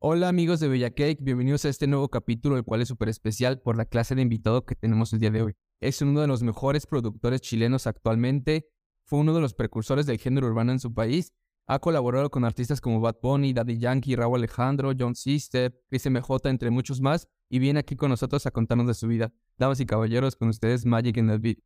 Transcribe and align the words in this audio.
Hola 0.00 0.28
amigos 0.28 0.60
de 0.60 0.68
Bella 0.68 0.90
Cake, 0.90 1.18
bienvenidos 1.20 1.64
a 1.64 1.68
este 1.68 1.86
nuevo 1.86 2.08
capítulo, 2.08 2.56
el 2.56 2.64
cual 2.64 2.80
es 2.80 2.88
súper 2.88 3.08
especial 3.08 3.60
por 3.60 3.76
la 3.76 3.84
clase 3.84 4.14
de 4.14 4.22
invitado 4.22 4.64
que 4.64 4.74
tenemos 4.74 5.12
el 5.12 5.18
día 5.18 5.30
de 5.30 5.42
hoy. 5.42 5.54
Es 5.80 6.00
uno 6.00 6.20
de 6.20 6.26
los 6.26 6.42
mejores 6.42 6.86
productores 6.86 7.40
chilenos 7.40 7.86
actualmente, 7.86 8.68
fue 9.04 9.18
uno 9.18 9.34
de 9.34 9.40
los 9.40 9.54
precursores 9.54 10.06
del 10.06 10.18
género 10.18 10.46
urbano 10.46 10.72
en 10.72 10.80
su 10.80 10.94
país, 10.94 11.32
ha 11.70 11.78
colaborado 11.78 12.30
con 12.30 12.44
artistas 12.44 12.80
como 12.80 12.98
Bad 13.00 13.16
Bunny, 13.22 13.52
Daddy 13.52 13.78
Yankee, 13.78 14.16
Raúl 14.16 14.38
Alejandro, 14.38 14.92
John 14.98 15.14
Sister, 15.14 15.78
Chris 15.88 16.06
MJ, 16.10 16.48
entre 16.48 16.70
muchos 16.70 17.00
más, 17.00 17.28
y 17.50 17.58
viene 17.58 17.80
aquí 17.80 17.94
con 17.94 18.08
nosotros 18.10 18.46
a 18.46 18.50
contarnos 18.50 18.86
de 18.86 18.94
su 18.94 19.06
vida. 19.06 19.32
Damas 19.58 19.78
y 19.78 19.86
caballeros, 19.86 20.34
con 20.34 20.48
ustedes 20.48 20.86
Magic 20.86 21.18
in 21.18 21.28
the 21.28 21.36
Beat. 21.38 21.58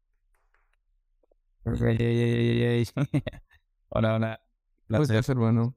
Hola, 3.89 4.15
hola. 4.17 4.41
¿Cómo 4.89 4.99
Placer. 4.99 5.17
estás, 5.17 5.29
hermano? 5.29 5.77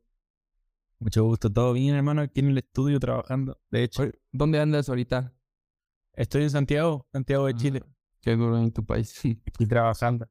Mucho 0.99 1.23
gusto. 1.23 1.51
¿Todo 1.51 1.73
bien, 1.73 1.95
hermano? 1.95 2.21
Aquí 2.21 2.39
en 2.39 2.49
el 2.49 2.57
estudio 2.57 2.99
trabajando. 2.99 3.59
De 3.69 3.83
hecho, 3.83 4.05
¿Dónde 4.31 4.59
andas 4.59 4.89
ahorita? 4.89 5.33
estoy 6.13 6.43
en 6.43 6.49
Santiago, 6.49 7.05
Santiago 7.11 7.45
de 7.45 7.53
Chile. 7.55 7.81
Ah, 7.85 7.89
Qué 8.21 8.35
duro 8.35 8.57
en 8.57 8.71
tu 8.71 8.83
país. 8.85 9.21
Aquí 9.47 9.67
trabajando. 9.67 10.27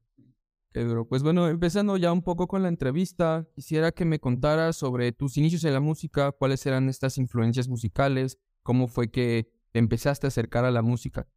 Duro. 0.83 1.07
Pues 1.07 1.23
bueno, 1.23 1.47
empezando 1.47 1.97
ya 1.97 2.11
un 2.11 2.21
poco 2.21 2.47
con 2.47 2.63
la 2.63 2.69
entrevista, 2.69 3.47
quisiera 3.55 3.91
que 3.91 4.05
me 4.05 4.19
contaras 4.19 4.75
sobre 4.75 5.11
tus 5.11 5.37
inicios 5.37 5.63
en 5.63 5.73
la 5.73 5.79
música, 5.79 6.31
cuáles 6.31 6.65
eran 6.65 6.89
estas 6.89 7.17
influencias 7.17 7.67
musicales, 7.67 8.37
cómo 8.63 8.87
fue 8.87 9.09
que 9.09 9.49
te 9.71 9.79
empezaste 9.79 10.27
a 10.27 10.29
acercar 10.29 10.65
a 10.65 10.71
la 10.71 10.81
música. 10.81 11.27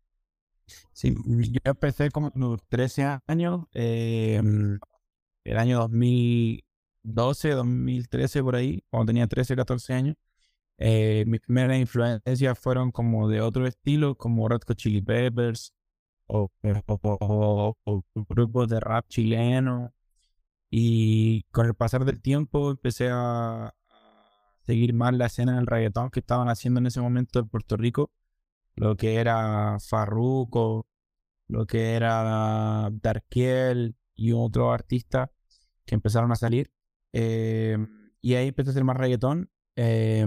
Sí, 0.93 1.15
yo 1.51 1.61
empecé 1.65 2.11
como 2.11 2.33
los 2.35 2.61
13 2.69 3.21
años, 3.27 3.67
eh, 3.73 4.41
el 5.45 5.59
año 5.59 5.79
2012, 5.79 7.51
2013, 7.51 8.43
por 8.43 8.57
ahí, 8.57 8.83
cuando 8.91 9.07
tenía 9.07 9.27
13, 9.27 9.57
14 9.57 9.95
años. 9.95 10.17
Eh, 10.79 11.25
mis 11.27 11.41
primeras 11.41 11.79
influencias 11.79 12.59
fueron 12.59 12.93
como 12.93 13.29
de 13.29 13.41
otro 13.41 13.67
estilo, 13.67 14.17
como 14.17 14.49
Red 14.49 14.61
Hot 14.67 14.77
Chili 14.77 15.03
Peppers 15.03 15.75
o, 16.29 16.51
o- 16.87 17.19
o- 17.21 17.77
o- 17.85 18.05
grupos 18.29 18.69
de 18.69 18.81
rap 18.81 19.07
chileno. 19.09 19.93
Y 20.71 21.45
con 21.51 21.67
el 21.67 21.75
pasar 21.75 22.05
del 22.05 22.21
tiempo 22.21 22.71
empecé 22.71 23.09
a 23.11 23.75
seguir 24.63 24.93
más 24.95 25.15
la 25.15 25.27
escena 25.27 25.57
del 25.57 25.67
reggaetón 25.67 26.11
que 26.11 26.21
estaban 26.21 26.49
haciendo 26.49 26.81
en 26.81 26.87
ese 26.87 27.01
momento 27.01 27.39
en 27.39 27.49
Puerto 27.49 27.77
Rico 27.77 28.11
lo 28.77 28.97
que 28.97 29.17
era 29.17 29.79
Farruko, 29.81 30.87
lo 31.49 31.67
que 31.67 31.95
era 31.95 32.91
Darkiel 32.93 33.97
y 34.15 34.33
otros 34.33 34.73
artistas 34.73 35.31
que 35.87 35.95
empezaron 35.97 36.31
a 36.33 36.37
salir. 36.37 36.71
Eh, 37.13 37.79
y 38.21 38.35
ahí 38.35 38.49
empecé 38.49 38.71
a 38.71 38.73
hacer 38.73 38.85
más 38.85 38.97
reggaetón. 38.97 39.51
eh, 39.77 40.27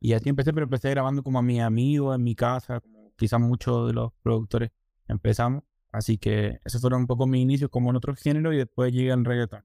y 0.00 0.12
así 0.12 0.28
empecé, 0.28 0.52
pero 0.52 0.64
empecé 0.64 0.90
grabando 0.90 1.22
como 1.22 1.38
a 1.38 1.42
mis 1.42 1.60
amigos 1.60 2.14
en 2.16 2.22
mi 2.22 2.34
casa, 2.34 2.82
quizás 3.16 3.40
muchos 3.40 3.88
de 3.88 3.94
los 3.94 4.12
productores 4.22 4.70
empezamos. 5.08 5.64
Así 5.92 6.18
que 6.18 6.60
esos 6.64 6.80
fueron 6.80 7.02
un 7.02 7.06
poco 7.06 7.26
mis 7.26 7.42
inicios 7.42 7.70
como 7.70 7.90
en 7.90 7.96
otro 7.96 8.14
género 8.14 8.52
y 8.52 8.58
después 8.58 8.92
llegué 8.92 9.12
al 9.12 9.24
reggaetón. 9.24 9.64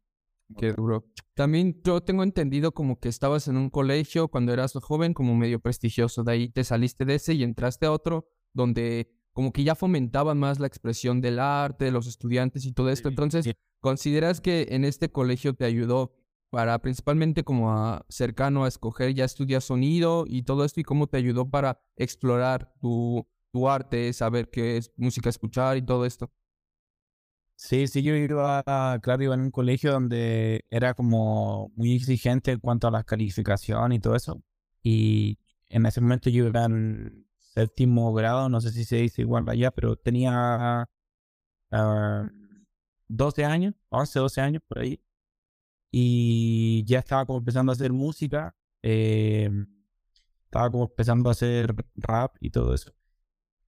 Qué 0.58 0.74
duro. 0.74 1.06
También 1.34 1.82
yo 1.84 2.02
tengo 2.02 2.24
entendido 2.24 2.74
como 2.74 3.00
que 3.00 3.10
estabas 3.10 3.48
en 3.48 3.58
un 3.58 3.70
colegio 3.70 4.28
cuando 4.28 4.52
eras 4.52 4.74
joven, 4.74 5.14
como 5.14 5.36
medio 5.36 5.60
prestigioso. 5.60 6.24
De 6.24 6.32
ahí 6.34 6.50
te 6.50 6.64
saliste 6.64 7.06
de 7.06 7.16
ese 7.16 7.34
y 7.34 7.44
entraste 7.44 7.86
a 7.86 7.92
otro 7.92 8.28
donde 8.54 9.10
como 9.32 9.54
que 9.54 9.64
ya 9.64 9.76
fomentaban 9.76 10.38
más 10.38 10.60
la 10.60 10.68
expresión 10.68 11.22
del 11.22 11.40
arte, 11.40 11.86
de 11.86 11.92
los 11.92 12.06
estudiantes 12.08 12.66
y 12.66 12.74
todo 12.74 12.90
esto. 12.90 13.10
Entonces. 13.10 13.56
¿consideras 13.82 14.40
que 14.40 14.68
en 14.70 14.86
este 14.86 15.12
colegio 15.12 15.54
te 15.54 15.66
ayudó 15.66 16.14
para 16.50 16.80
principalmente 16.80 17.44
como 17.44 17.72
a 17.72 18.06
cercano 18.10 18.64
a 18.64 18.68
escoger 18.68 19.14
ya 19.14 19.26
estudiar 19.26 19.62
sonido 19.62 20.26
y 20.28 20.44
todo 20.44 20.64
esto 20.64 20.80
y 20.80 20.84
cómo 20.84 21.08
te 21.08 21.18
ayudó 21.18 21.50
para 21.50 21.82
explorar 21.96 22.74
tu, 22.80 23.28
tu 23.52 23.70
arte, 23.70 24.14
saber 24.14 24.50
qué 24.50 24.78
es 24.78 24.92
música 24.98 25.30
escuchar 25.30 25.78
y 25.78 25.82
todo 25.86 26.06
esto? 26.06 26.32
Sí, 27.56 27.88
sí, 27.88 28.02
yo 28.02 28.16
iba, 28.16 28.64
a- 28.66 29.00
claro, 29.02 29.24
iba 29.24 29.36
en 29.36 29.42
un 29.42 29.52
colegio 29.52 29.92
donde 29.92 30.66
era 30.72 30.94
como 30.96 31.72
muy 31.76 31.96
exigente 31.96 32.52
en 32.52 32.60
cuanto 32.60 32.88
a 32.88 32.92
la 32.92 33.04
calificación 33.04 33.92
y 33.92 34.00
todo 34.00 34.16
eso. 34.16 34.42
Y 34.82 35.38
en 35.70 35.86
ese 35.86 36.02
momento 36.02 36.30
yo 36.32 36.46
iba 36.48 36.66
en 36.66 37.28
séptimo 37.38 38.14
grado, 38.14 38.50
no 38.50 38.62
sé 38.62 38.72
si 38.72 38.84
se 38.84 38.96
dice 38.98 39.22
igual 39.22 39.48
allá, 39.48 39.70
pero 39.72 39.96
tenía 39.96 40.88
ah, 41.72 42.30
12 43.08 43.46
años, 43.46 43.76
11, 43.90 44.20
12 44.20 44.42
años 44.42 44.62
por 44.68 44.80
ahí. 44.80 45.02
Y 45.92 46.84
ya 46.86 47.00
estaba 47.00 47.26
como 47.26 47.40
empezando 47.40 47.72
a 47.72 47.76
hacer 47.76 47.94
música, 47.94 48.56
eh, 48.84 49.50
estaba 50.46 50.70
como 50.72 50.86
empezando 50.86 51.30
a 51.30 51.34
hacer 51.34 51.74
rap 51.96 52.36
y 52.40 52.52
todo 52.52 52.74
eso. 52.76 52.94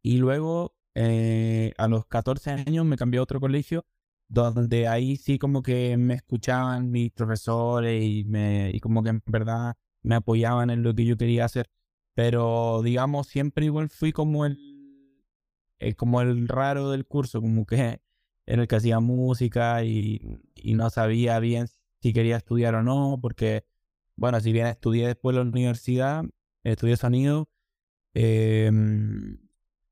Y 0.03 0.18
luego, 0.18 0.75
eh, 0.96 1.74
a 1.78 1.88
los 1.88 2.06
14 2.08 2.52
años, 2.52 2.86
me 2.86 2.97
cambié 2.97 3.19
a 3.19 3.24
otro 3.24 3.40
colegio, 3.40 3.86
donde 4.28 4.88
ahí 4.88 5.16
sí 5.18 5.40
como 5.40 5.64
que 5.64 5.97
me 5.97 6.16
escuchaban 6.16 6.91
mis 6.91 7.12
profesores 7.12 8.03
y, 8.03 8.25
me, 8.25 8.72
y 8.74 8.80
como 8.80 9.03
que 9.03 9.09
en 9.09 9.24
verdad 9.25 9.75
me 10.03 10.16
apoyaban 10.16 10.69
en 10.69 10.84
lo 10.84 10.94
que 10.96 11.06
yo 11.06 11.18
quería 11.18 11.46
hacer. 11.46 11.69
Pero, 12.16 12.81
digamos, 12.84 13.28
siempre 13.28 13.66
igual 13.66 13.90
fui 13.90 14.12
como 14.14 14.46
el, 14.46 14.58
eh, 15.80 15.96
como 15.96 16.22
el 16.22 16.47
raro 16.47 16.91
del 16.91 17.06
curso, 17.06 17.41
como 17.41 17.66
que 17.66 18.02
era 18.46 18.62
el 18.62 18.68
que 18.68 18.75
hacía 18.75 19.00
música 19.00 19.84
y, 19.84 20.22
y 20.56 20.74
no 20.75 20.90
sabía 20.90 21.40
bien 21.40 21.68
si 22.02 22.14
quería 22.14 22.38
estudiar 22.38 22.75
o 22.75 22.84
no, 22.84 23.18
porque, 23.22 23.66
bueno, 24.18 24.40
si 24.41 24.52
bien 24.52 24.68
estudié 24.68 25.08
después 25.08 25.35
en 25.38 25.44
la 25.46 25.50
universidad, 25.52 26.25
estudié 26.64 26.97
sonido, 26.97 27.50
em, 28.14 29.40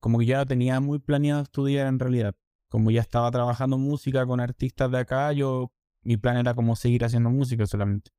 como 0.02 0.20
que 0.20 0.26
ya 0.26 0.46
tenía 0.46 0.82
muy 0.82 1.00
planeado 1.00 1.44
estudiar 1.44 1.88
en 1.88 2.00
realidad. 2.00 2.36
Como 2.68 2.92
ya 2.92 3.02
estaba 3.02 3.32
trabajando 3.32 3.78
música 3.78 4.26
con 4.26 4.42
artistas 4.42 4.92
de 4.92 4.98
acá, 4.98 5.32
yo, 5.32 5.72
mi 6.02 6.18
plan 6.18 6.38
era 6.38 6.54
como 6.54 6.76
seguir 6.76 7.06
haciendo 7.06 7.30
música 7.30 7.66
solamente. 7.68 8.12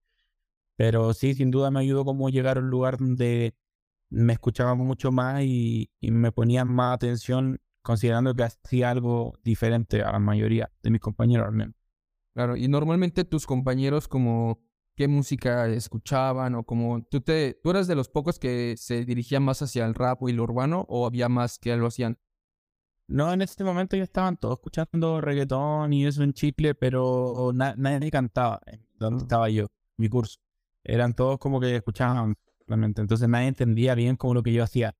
Pero 0.76 1.12
sí, 1.12 1.34
sin 1.34 1.50
duda 1.50 1.70
me 1.70 1.80
ayudó 1.80 2.04
como 2.04 2.30
llegar 2.30 2.56
a 2.56 2.60
un 2.60 2.70
lugar 2.70 2.98
donde 2.98 3.54
me 4.10 4.34
escuchaban 4.34 4.78
mucho 4.78 5.10
más 5.10 5.42
y, 5.42 5.90
me 6.00 6.32
ponían 6.32 6.72
más 6.72 6.94
atención 6.94 7.60
considerando 7.82 8.34
que 8.34 8.44
hacía 8.44 8.90
algo 8.90 9.34
diferente 9.42 10.02
a 10.02 10.12
la 10.12 10.18
mayoría 10.20 10.70
de 10.82 10.90
mis 10.90 11.00
compañeros 11.00 11.48
al. 11.48 11.74
Claro, 12.34 12.56
y 12.56 12.68
normalmente 12.68 13.24
tus 13.24 13.44
compañeros 13.44 14.06
como 14.06 14.60
qué 14.96 15.08
música 15.08 15.66
escuchaban 15.68 16.54
o 16.54 16.64
como 16.64 17.02
tú 17.04 17.20
te 17.20 17.54
tú 17.62 17.70
eras 17.70 17.86
de 17.86 17.94
los 17.94 18.08
pocos 18.08 18.38
que 18.38 18.74
se 18.76 19.04
dirigían 19.04 19.42
más 19.42 19.62
hacia 19.62 19.84
el 19.86 19.94
rap 19.94 20.22
y 20.28 20.32
lo 20.32 20.42
urbano 20.44 20.84
o 20.88 21.06
había 21.06 21.28
más 21.28 21.58
que 21.58 21.74
lo 21.76 21.86
hacían. 21.86 22.18
No, 23.08 23.32
en 23.32 23.42
este 23.42 23.64
momento 23.64 23.96
ya 23.96 24.04
estaban 24.04 24.36
todos 24.38 24.54
escuchando 24.58 25.20
reggaetón 25.20 25.92
y 25.92 26.06
eso 26.06 26.22
en 26.22 26.32
Chile, 26.32 26.74
pero 26.74 27.50
na- 27.54 27.74
nadie 27.76 28.10
cantaba 28.10 28.60
donde 28.94 29.22
estaba 29.24 29.50
yo, 29.50 29.66
mi 29.98 30.08
curso. 30.08 30.38
Eran 30.84 31.14
todos 31.14 31.38
como 31.38 31.60
que 31.60 31.76
escuchaban 31.76 32.36
realmente, 32.66 33.00
entonces 33.02 33.28
nadie 33.28 33.48
entendía 33.48 33.94
bien 33.94 34.16
como 34.16 34.34
lo 34.34 34.42
que 34.42 34.52
yo 34.52 34.62
hacía. 34.62 34.94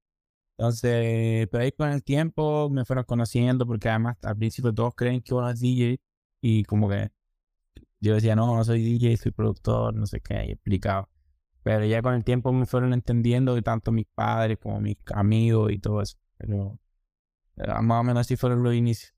Entonces, 0.59 1.49
pero 1.51 1.65
ahí 1.65 1.73
con 1.73 1.91
el 1.91 2.03
tiempo 2.05 2.69
me 2.71 2.85
fueron 2.85 3.05
conociendo 3.05 3.67
porque 3.67 3.89
además 3.89 4.17
al 4.23 4.37
principio 4.37 4.73
todos 4.75 4.95
creen 4.95 5.23
que 5.23 5.35
uno 5.35 5.49
es 5.51 5.61
DJ 5.61 5.97
y 6.41 6.65
como 6.65 6.89
que 6.89 7.11
yo 8.03 8.15
decía, 8.15 8.35
no, 8.37 8.55
no 8.57 8.65
soy 8.65 8.83
DJ, 8.83 9.17
soy 9.17 9.33
productor, 9.33 9.95
no 9.95 10.07
sé 10.07 10.21
qué, 10.21 10.45
y 10.47 10.53
explicaba. 10.53 11.09
Pero 11.63 11.85
ya 11.87 12.03
con 12.03 12.15
el 12.15 12.25
tiempo 12.25 12.53
me 12.53 12.67
fueron 12.67 12.93
entendiendo 12.93 13.61
tanto 13.63 13.93
mis 13.93 14.07
padres 14.13 14.59
como 14.61 14.81
mis 14.81 14.97
amigos 15.15 15.71
y 15.73 15.79
todo 15.79 16.03
eso. 16.03 16.17
Pero 16.37 16.81
eh, 17.57 17.73
más 17.81 18.01
o 18.01 18.05
menos 18.05 18.23
así 18.23 18.37
fueron 18.37 18.65
los 18.65 18.75
inicios. 18.75 19.15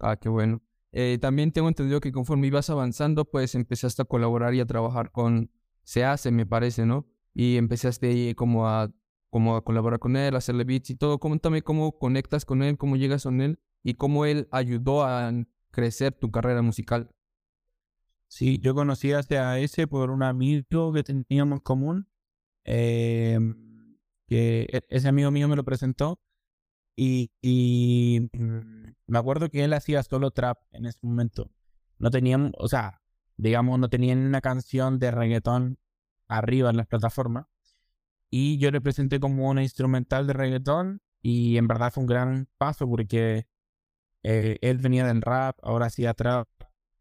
Ah, 0.00 0.16
qué 0.16 0.30
bueno. 0.30 0.62
Eh, 0.92 1.18
también 1.20 1.52
tengo 1.52 1.68
entendido 1.68 2.00
que 2.00 2.10
conforme 2.10 2.46
ibas 2.46 2.70
avanzando, 2.70 3.26
pues 3.26 3.54
empezaste 3.54 4.02
a 4.02 4.04
colaborar 4.06 4.54
y 4.54 4.60
a 4.60 4.66
trabajar 4.66 5.10
con 5.12 5.50
Se 5.84 6.04
hace, 6.04 6.30
me 6.30 6.46
parece, 6.46 6.86
¿no? 6.86 7.06
Y 7.34 7.56
empezaste 7.58 8.34
como 8.34 8.68
a 8.68 8.90
como 9.30 9.56
a 9.56 9.64
colaborar 9.64 9.98
con 9.98 10.16
él, 10.16 10.34
a 10.34 10.38
hacerle 10.38 10.64
beats 10.64 10.90
y 10.90 10.94
todo. 10.96 11.18
Coméntame 11.18 11.62
cómo 11.62 11.98
conectas 11.98 12.44
con 12.44 12.62
él, 12.62 12.76
cómo 12.78 12.96
llegas 12.96 13.24
con 13.24 13.40
él 13.40 13.58
y 13.82 13.94
cómo 13.94 14.26
él 14.26 14.48
ayudó 14.52 15.04
a 15.04 15.32
crecer 15.70 16.12
tu 16.12 16.30
carrera 16.30 16.62
musical. 16.62 17.10
Sí, 18.34 18.58
yo 18.60 18.74
conocí 18.74 19.12
a 19.12 19.58
ese 19.58 19.86
por 19.86 20.10
un 20.10 20.22
amigo 20.22 20.90
que 20.94 21.02
teníamos 21.02 21.58
en 21.58 21.60
común, 21.60 22.08
eh, 22.64 23.38
que 24.26 24.62
e- 24.72 24.86
ese 24.88 25.08
amigo 25.08 25.30
mío 25.30 25.48
me 25.48 25.56
lo 25.56 25.64
presentó 25.64 26.18
y, 26.96 27.30
y, 27.42 28.30
mm, 28.32 28.94
me 29.08 29.18
acuerdo 29.18 29.50
que 29.50 29.64
él 29.64 29.74
hacía 29.74 30.02
solo 30.02 30.30
trap 30.32 30.58
en 30.72 30.86
ese 30.86 30.98
momento. 31.02 31.50
No 31.98 32.10
tenían, 32.10 32.52
o 32.58 32.68
sea, 32.68 33.02
digamos, 33.36 33.78
no 33.78 33.90
tenían 33.90 34.20
una 34.20 34.40
canción 34.40 34.98
de 34.98 35.10
reggaetón 35.10 35.78
arriba 36.28 36.70
en 36.70 36.78
las 36.78 36.86
plataformas. 36.86 37.46
Y 38.30 38.58
yo 38.58 38.70
le 38.70 38.80
presenté 38.80 39.20
como 39.20 39.50
una 39.50 39.62
instrumental 39.62 40.26
de 40.26 40.32
reggaetón 40.34 41.02
y 41.22 41.58
en 41.58 41.68
verdad 41.68 41.92
fue 41.92 42.02
un 42.02 42.08
gran 42.08 42.48
paso 42.58 42.88
porque 42.88 43.46
eh, 44.22 44.58
él 44.62 44.78
venía 44.78 45.06
del 45.06 45.22
rap, 45.22 45.58
ahora 45.62 45.86
hacía 45.86 46.14
trap, 46.14 46.48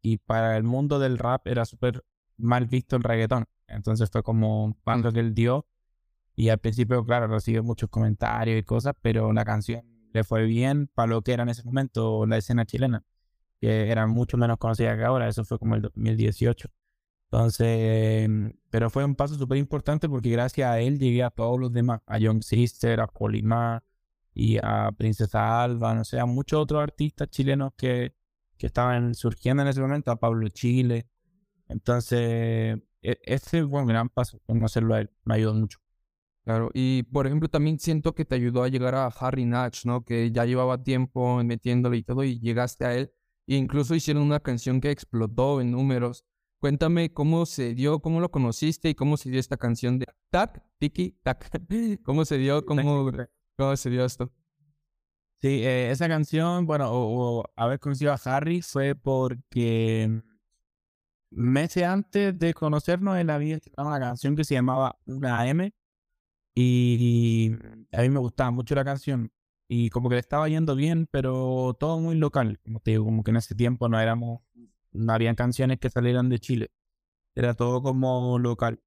y 0.02 0.18
para 0.18 0.58
el 0.58 0.64
mundo 0.64 1.00
del 1.00 1.18
rap 1.18 1.48
era 1.48 1.66
súper 1.66 2.04
mal 2.38 2.66
visto 2.66 2.96
el 2.96 3.04
reggaetón. 3.04 3.46
Entonces 3.68 4.10
fue 4.10 4.24
como 4.24 4.66
un 4.66 4.74
paso 4.74 5.12
que 5.12 5.20
él 5.20 5.34
dio, 5.34 5.68
y 6.36 6.50
al 6.50 6.60
principio, 6.60 7.06
claro, 7.06 7.28
recibió 7.28 7.64
muchos 7.64 7.90
comentarios 7.90 8.60
y 8.60 8.64
cosas, 8.64 8.94
pero 9.02 9.32
la 9.34 9.46
canción 9.46 9.84
le 10.14 10.24
fue 10.24 10.46
bien 10.46 10.88
para 10.94 11.08
lo 11.08 11.22
que 11.22 11.34
era 11.34 11.44
en 11.44 11.50
ese 11.50 11.64
momento 11.64 12.26
la 12.26 12.38
escena 12.38 12.66
chilena, 12.66 13.04
que 13.60 13.92
era 13.92 14.08
mucho 14.08 14.38
menos 14.38 14.58
conocida 14.58 14.98
que 14.98 15.04
ahora, 15.04 15.28
eso 15.28 15.46
fue 15.46 15.60
como 15.60 15.76
el 15.76 15.82
2018. 15.82 16.70
Entonces, 17.32 18.30
pero 18.70 18.90
fue 18.90 19.06
un 19.06 19.16
paso 19.16 19.36
súper 19.36 19.58
importante 19.58 20.10
porque 20.10 20.30
gracias 20.32 20.70
a 20.70 20.80
él 20.80 21.00
llegué 21.00 21.24
a 21.24 21.30
todos 21.30 21.60
los 21.60 21.72
demás, 21.72 22.02
a 22.06 22.18
Young 22.18 22.44
Sister, 22.44 23.00
a 23.00 23.08
Polimar 23.08 23.84
y 24.34 24.58
a 24.62 24.92
Princesa 24.98 25.64
Alba, 25.64 25.94
no 25.94 26.04
sé, 26.04 26.20
a 26.20 26.26
muchos 26.26 26.60
otros 26.60 26.82
artistas 26.82 27.30
chilenos 27.30 27.72
que, 27.78 28.16
que 28.62 28.68
estaban 28.68 29.16
surgiendo 29.16 29.64
en 29.64 29.70
ese 29.70 29.82
momento, 29.82 30.12
a 30.12 30.18
Pablo 30.18 30.48
Chile. 30.50 31.08
Entonces, 31.68 32.78
e 33.02 33.20
ese 33.24 33.66
fue 33.66 33.82
un 33.82 33.88
gran 33.88 34.08
paso, 34.08 34.40
conocerlo 34.46 34.94
a 34.94 35.02
él, 35.02 35.10
me 35.26 35.34
ayudó 35.34 35.56
mucho. 35.56 35.80
Claro, 36.44 36.70
y 36.76 37.02
por 37.04 37.26
ejemplo 37.26 37.50
también 37.50 37.80
siento 37.80 38.14
que 38.14 38.24
te 38.24 38.36
ayudó 38.36 38.62
a 38.62 38.68
llegar 38.68 38.94
a 38.94 39.08
Harry 39.08 39.46
Natch, 39.46 39.86
¿no? 39.86 40.06
Que 40.06 40.32
ya 40.32 40.46
llevaba 40.46 40.84
tiempo 40.84 41.44
metiéndole 41.44 41.98
y 41.98 42.04
todo 42.04 42.24
y 42.24 42.40
llegaste 42.40 42.86
a 42.86 42.96
él. 42.96 43.12
E 43.48 43.56
incluso 43.56 43.96
hicieron 43.96 44.22
una 44.22 44.40
canción 44.40 44.80
que 44.80 44.92
explotó 44.92 45.60
en 45.60 45.72
números. 45.72 46.24
Cuéntame 46.60 47.12
cómo 47.12 47.48
se 47.48 47.74
dio, 47.74 48.00
cómo 48.00 48.20
lo 48.20 48.30
conociste 48.30 48.90
y 48.90 48.96
cómo 48.96 49.18
se 49.18 49.32
dio 49.32 49.40
esta 49.40 49.58
canción 49.58 49.98
de 49.98 50.06
Tac, 50.30 50.64
Tiki, 50.78 51.18
Tac. 51.24 51.50
¿Cómo 52.04 52.26
se 52.26 52.38
dio, 52.38 52.64
cómo, 52.64 53.10
cómo 53.58 53.76
se 53.76 53.90
dio 53.90 54.06
esto? 54.06 54.32
Sí, 55.42 55.64
eh, 55.64 55.90
esa 55.90 56.08
canción, 56.08 56.68
bueno, 56.68 56.92
o, 56.92 57.40
o 57.40 57.46
haber 57.56 57.80
conocido 57.80 58.14
a 58.14 58.20
Harry 58.26 58.62
fue 58.62 58.94
porque 58.96 60.22
meses 61.32 61.84
antes 61.84 62.38
de 62.38 62.54
conocernos 62.54 63.18
él 63.18 63.30
había 63.30 63.56
escrito 63.56 63.82
una 63.82 64.00
canción 64.00 64.36
que 64.36 64.44
se 64.44 64.54
llamaba 64.56 64.98
Una 65.06 65.48
M 65.48 65.74
y 66.56 67.54
a 67.92 68.02
mí 68.02 68.10
me 68.10 68.20
gustaba 68.20 68.52
mucho 68.52 68.76
la 68.76 68.86
canción 68.86 69.32
y 69.68 69.90
como 69.90 70.10
que 70.10 70.16
le 70.16 70.22
estaba 70.22 70.50
yendo 70.50 70.76
bien, 70.76 71.08
pero 71.12 71.76
todo 71.80 72.00
muy 72.00 72.16
local, 72.16 72.60
como 72.64 72.80
te 72.82 72.92
digo, 72.92 73.06
como 73.06 73.24
que 73.24 73.32
en 73.32 73.38
ese 73.38 73.56
tiempo 73.56 73.90
no 73.90 74.00
éramos, 74.00 74.42
no 74.92 75.14
habían 75.14 75.36
canciones 75.36 75.80
que 75.80 75.90
salieran 75.90 76.30
de 76.30 76.40
Chile, 76.40 76.72
era 77.36 77.54
todo 77.56 77.82
como 77.84 78.40
local. 78.40 78.82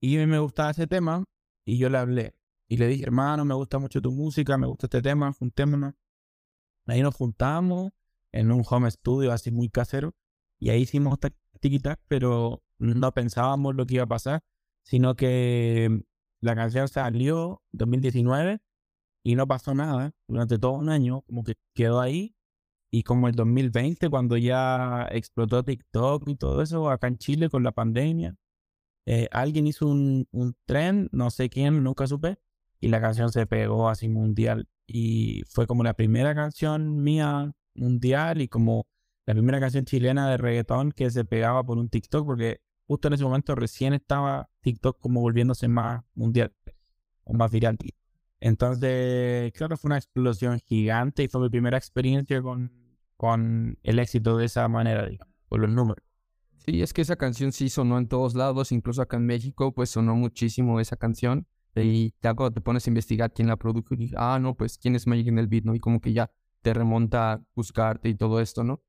Y 0.00 0.16
a 0.18 0.20
mí 0.20 0.26
me 0.26 0.40
gustaba 0.40 0.70
ese 0.72 0.86
tema 0.86 1.24
y 1.64 1.78
yo 1.78 1.90
le 1.90 1.98
hablé 1.98 2.34
y 2.70 2.76
le 2.76 2.86
dije, 2.86 3.02
hermano, 3.02 3.44
me 3.44 3.54
gusta 3.54 3.80
mucho 3.80 4.00
tu 4.00 4.12
música, 4.12 4.56
me 4.56 4.68
gusta 4.68 4.86
este 4.86 5.02
tema, 5.02 5.32
juntémonos. 5.32 5.94
Ahí 6.86 7.02
nos 7.02 7.16
juntamos 7.16 7.90
en 8.30 8.52
un 8.52 8.62
home 8.64 8.88
studio 8.88 9.32
así 9.32 9.50
muy 9.50 9.68
casero 9.70 10.14
y 10.60 10.70
ahí 10.70 10.82
hicimos 10.82 11.18
tiki 11.58 11.80
pero 12.06 12.62
no 12.78 13.12
pensábamos 13.12 13.74
lo 13.74 13.86
que 13.86 13.94
iba 13.94 14.04
a 14.04 14.06
pasar, 14.06 14.44
sino 14.84 15.16
que 15.16 16.04
la 16.40 16.54
canción 16.54 16.86
salió 16.86 17.60
en 17.72 17.78
2019 17.78 18.60
y 19.24 19.34
no 19.34 19.48
pasó 19.48 19.74
nada 19.74 20.12
durante 20.28 20.56
todo 20.56 20.74
un 20.74 20.90
año, 20.90 21.22
como 21.22 21.42
que 21.42 21.54
quedó 21.74 22.00
ahí. 22.00 22.36
Y 22.92 23.02
como 23.02 23.26
el 23.26 23.34
2020, 23.34 24.08
cuando 24.10 24.36
ya 24.36 25.08
explotó 25.10 25.64
TikTok 25.64 26.28
y 26.28 26.36
todo 26.36 26.62
eso 26.62 26.88
acá 26.88 27.08
en 27.08 27.18
Chile 27.18 27.50
con 27.50 27.64
la 27.64 27.72
pandemia, 27.72 28.36
eh, 29.06 29.28
alguien 29.32 29.66
hizo 29.66 29.88
un, 29.88 30.28
un 30.30 30.54
tren, 30.66 31.08
no 31.10 31.30
sé 31.30 31.50
quién, 31.50 31.82
nunca 31.82 32.06
supe, 32.06 32.38
y 32.80 32.88
la 32.88 33.00
canción 33.00 33.30
se 33.30 33.46
pegó 33.46 33.88
así 33.88 34.08
mundial. 34.08 34.68
Y 34.86 35.42
fue 35.48 35.66
como 35.66 35.84
la 35.84 35.94
primera 35.94 36.34
canción 36.34 37.02
mía 37.02 37.52
mundial 37.74 38.40
y 38.40 38.48
como 38.48 38.86
la 39.26 39.34
primera 39.34 39.60
canción 39.60 39.84
chilena 39.84 40.28
de 40.30 40.36
reggaetón 40.38 40.92
que 40.92 41.10
se 41.10 41.24
pegaba 41.24 41.62
por 41.62 41.78
un 41.78 41.88
TikTok, 41.88 42.26
porque 42.26 42.60
justo 42.86 43.08
en 43.08 43.14
ese 43.14 43.24
momento 43.24 43.54
recién 43.54 43.92
estaba 43.92 44.48
TikTok 44.62 44.98
como 44.98 45.20
volviéndose 45.20 45.68
más 45.68 46.02
mundial 46.14 46.52
o 47.24 47.34
más 47.34 47.50
viral. 47.50 47.78
Entonces, 48.40 49.52
claro, 49.52 49.76
fue 49.76 49.90
una 49.90 49.98
explosión 49.98 50.58
gigante 50.58 51.22
y 51.22 51.28
fue 51.28 51.42
mi 51.42 51.50
primera 51.50 51.76
experiencia 51.76 52.40
con, 52.42 52.72
con 53.16 53.78
el 53.82 53.98
éxito 53.98 54.36
de 54.38 54.46
esa 54.46 54.66
manera, 54.66 55.06
digamos, 55.06 55.34
por 55.48 55.60
los 55.60 55.70
números. 55.70 56.02
Sí, 56.64 56.82
es 56.82 56.92
que 56.92 57.02
esa 57.02 57.16
canción 57.16 57.52
sí 57.52 57.68
sonó 57.68 57.98
en 57.98 58.08
todos 58.08 58.34
lados, 58.34 58.72
incluso 58.72 59.02
acá 59.02 59.18
en 59.18 59.26
México, 59.26 59.72
pues 59.72 59.90
sonó 59.90 60.14
muchísimo 60.14 60.80
esa 60.80 60.96
canción. 60.96 61.46
Y 61.76 62.14
ya 62.20 62.34
cuando 62.34 62.52
te 62.52 62.60
pones 62.60 62.86
a 62.86 62.90
investigar 62.90 63.32
quién 63.32 63.48
la 63.48 63.56
produjo, 63.56 63.94
y 63.94 64.10
ah, 64.16 64.38
no, 64.40 64.56
pues 64.56 64.78
quién 64.78 64.96
es 64.96 65.06
Magic 65.06 65.28
en 65.28 65.38
el 65.38 65.46
beat, 65.46 65.64
¿no? 65.64 65.74
Y 65.74 65.80
como 65.80 66.00
que 66.00 66.12
ya 66.12 66.30
te 66.62 66.74
remonta 66.74 67.32
a 67.32 67.46
buscarte 67.54 68.08
y 68.08 68.14
todo 68.14 68.40
esto, 68.40 68.64
¿no? 68.64 68.82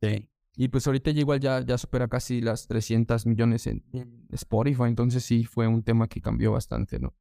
Sí. 0.00 0.28
Y 0.56 0.68
pues 0.68 0.86
ahorita 0.86 1.10
ya 1.10 1.20
igual 1.20 1.40
ya, 1.40 1.60
ya 1.60 1.76
supera 1.76 2.08
casi 2.08 2.40
las 2.40 2.66
300 2.66 3.26
millones 3.26 3.66
en 3.66 3.82
Spotify, 4.30 4.84
entonces 4.84 5.22
sí 5.24 5.44
fue 5.44 5.66
un 5.66 5.82
tema 5.82 6.08
que 6.08 6.20
cambió 6.20 6.52
bastante, 6.52 6.98
¿no? 6.98 7.14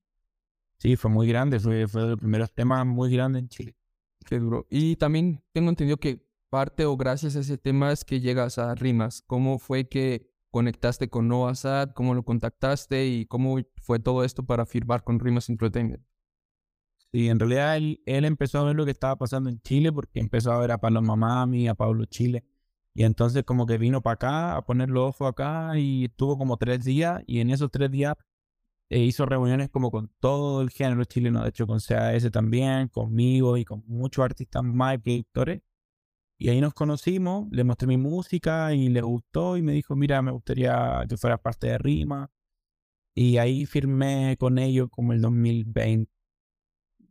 Sí, 0.78 0.96
fue 0.96 1.12
muy 1.12 1.28
grande, 1.28 1.60
fue, 1.60 1.88
fue 1.88 2.04
de 2.04 2.10
los 2.10 2.20
primeros 2.20 2.54
temas 2.54 2.86
muy 2.86 3.12
grandes 3.12 3.42
en 3.42 3.50
Chile. 3.50 3.76
Qué 4.26 4.40
duro. 4.40 4.66
Y 4.70 4.96
también 4.96 5.44
tengo 5.52 5.70
entendido 5.70 5.98
que 5.98 6.26
parte 6.50 6.86
o 6.86 6.96
gracias 6.96 7.36
a 7.36 7.40
ese 7.40 7.58
tema 7.58 7.92
es 7.92 8.06
que 8.06 8.20
llegas 8.20 8.58
a 8.58 8.74
Rimas. 8.76 9.22
¿Cómo 9.28 9.60
fue 9.60 9.88
que 9.88 10.32
conectaste 10.56 11.10
con 11.10 11.28
Noah 11.28 11.54
Sad? 11.54 11.92
¿Cómo 11.92 12.13
lo 12.13 12.24
contactaste? 12.24 13.07
¿Y 13.07 13.25
cómo 13.25 13.57
fue 13.81 14.00
todo 14.00 14.24
esto 14.24 14.46
para 14.46 14.66
firmar 14.66 15.04
con 15.04 15.19
Rimas 15.19 15.50
Entertainment? 15.50 16.02
Sí, 17.12 17.28
en 17.28 17.40
realidad 17.40 17.75
él, 17.75 18.02
él 18.06 18.24
empezó 18.24 18.60
a 18.60 18.63
ver 18.63 18.74
lo 18.78 18.86
que 18.86 18.92
estaba 18.92 19.18
pasando 19.18 19.50
en 19.50 19.60
Chile 19.63 19.92
porque 19.92 20.22
empezó 20.22 20.54
a 20.54 20.60
ver 20.60 20.72
a 20.72 20.78
Paloma 20.78 21.18
Mami, 21.18 21.68
a 21.68 21.75
Pablo 21.75 22.06
Chile. 22.06 22.46
Y 22.94 23.04
entonces 23.04 23.44
como 23.44 23.66
que 23.66 23.78
vino 23.78 24.02
para 24.02 24.13
acá 24.13 24.56
a 24.56 24.66
poner 24.66 24.90
los 24.90 25.10
ojos 25.10 25.30
acá 25.30 25.78
y 25.78 26.06
estuvo 26.06 26.38
como 26.38 26.56
tres 26.56 26.86
días 26.86 27.22
y 27.28 27.42
en 27.42 27.50
esos 27.50 27.69
tres 27.69 27.92
días 27.92 28.16
eh, 28.90 29.00
hizo 29.00 29.25
reuniones 29.25 29.69
como 29.69 29.92
con 29.92 30.10
todo 30.22 30.62
el 30.62 30.69
género 30.69 31.04
chileno, 31.04 31.44
de 31.44 31.50
hecho 31.50 31.68
con 31.68 31.80
CAS 31.81 32.31
también, 32.31 32.88
conmigo 32.88 33.58
y 33.58 33.66
con 33.66 33.84
muchos 33.88 34.24
artistas 34.24 34.63
más 34.63 34.96
y 34.96 35.00
productores. 35.00 35.62
Y 36.38 36.50
ahí 36.50 36.60
nos 36.62 36.74
conocimos, 36.74 37.48
le 37.52 37.64
mostré 37.64 37.88
mi 37.88 37.98
música 37.98 38.74
y 38.74 38.90
le 38.90 39.02
gustó 39.02 39.58
y 39.58 39.62
me 39.62 39.74
dijo, 39.74 39.96
mira, 39.96 40.22
me 40.22 40.32
gustaría 40.32 41.04
que 41.08 41.18
fuera 41.18 41.38
parte 41.38 41.68
de 41.68 41.78
Rima. 41.78 42.30
Y 43.16 43.38
ahí 43.38 43.66
firmé 43.66 44.36
con 44.38 44.58
ellos 44.58 44.90
como 44.92 45.14
el 45.14 45.22
2020, 45.22 46.12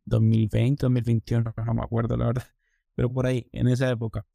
2020, 0.04 0.82
2021, 0.84 1.54
no 1.66 1.74
me 1.74 1.82
acuerdo 1.82 2.16
la 2.16 2.26
verdad, 2.26 2.44
pero 2.94 3.10
por 3.12 3.26
ahí, 3.26 3.48
en 3.52 3.68
esa 3.68 3.90
época. 3.90 4.26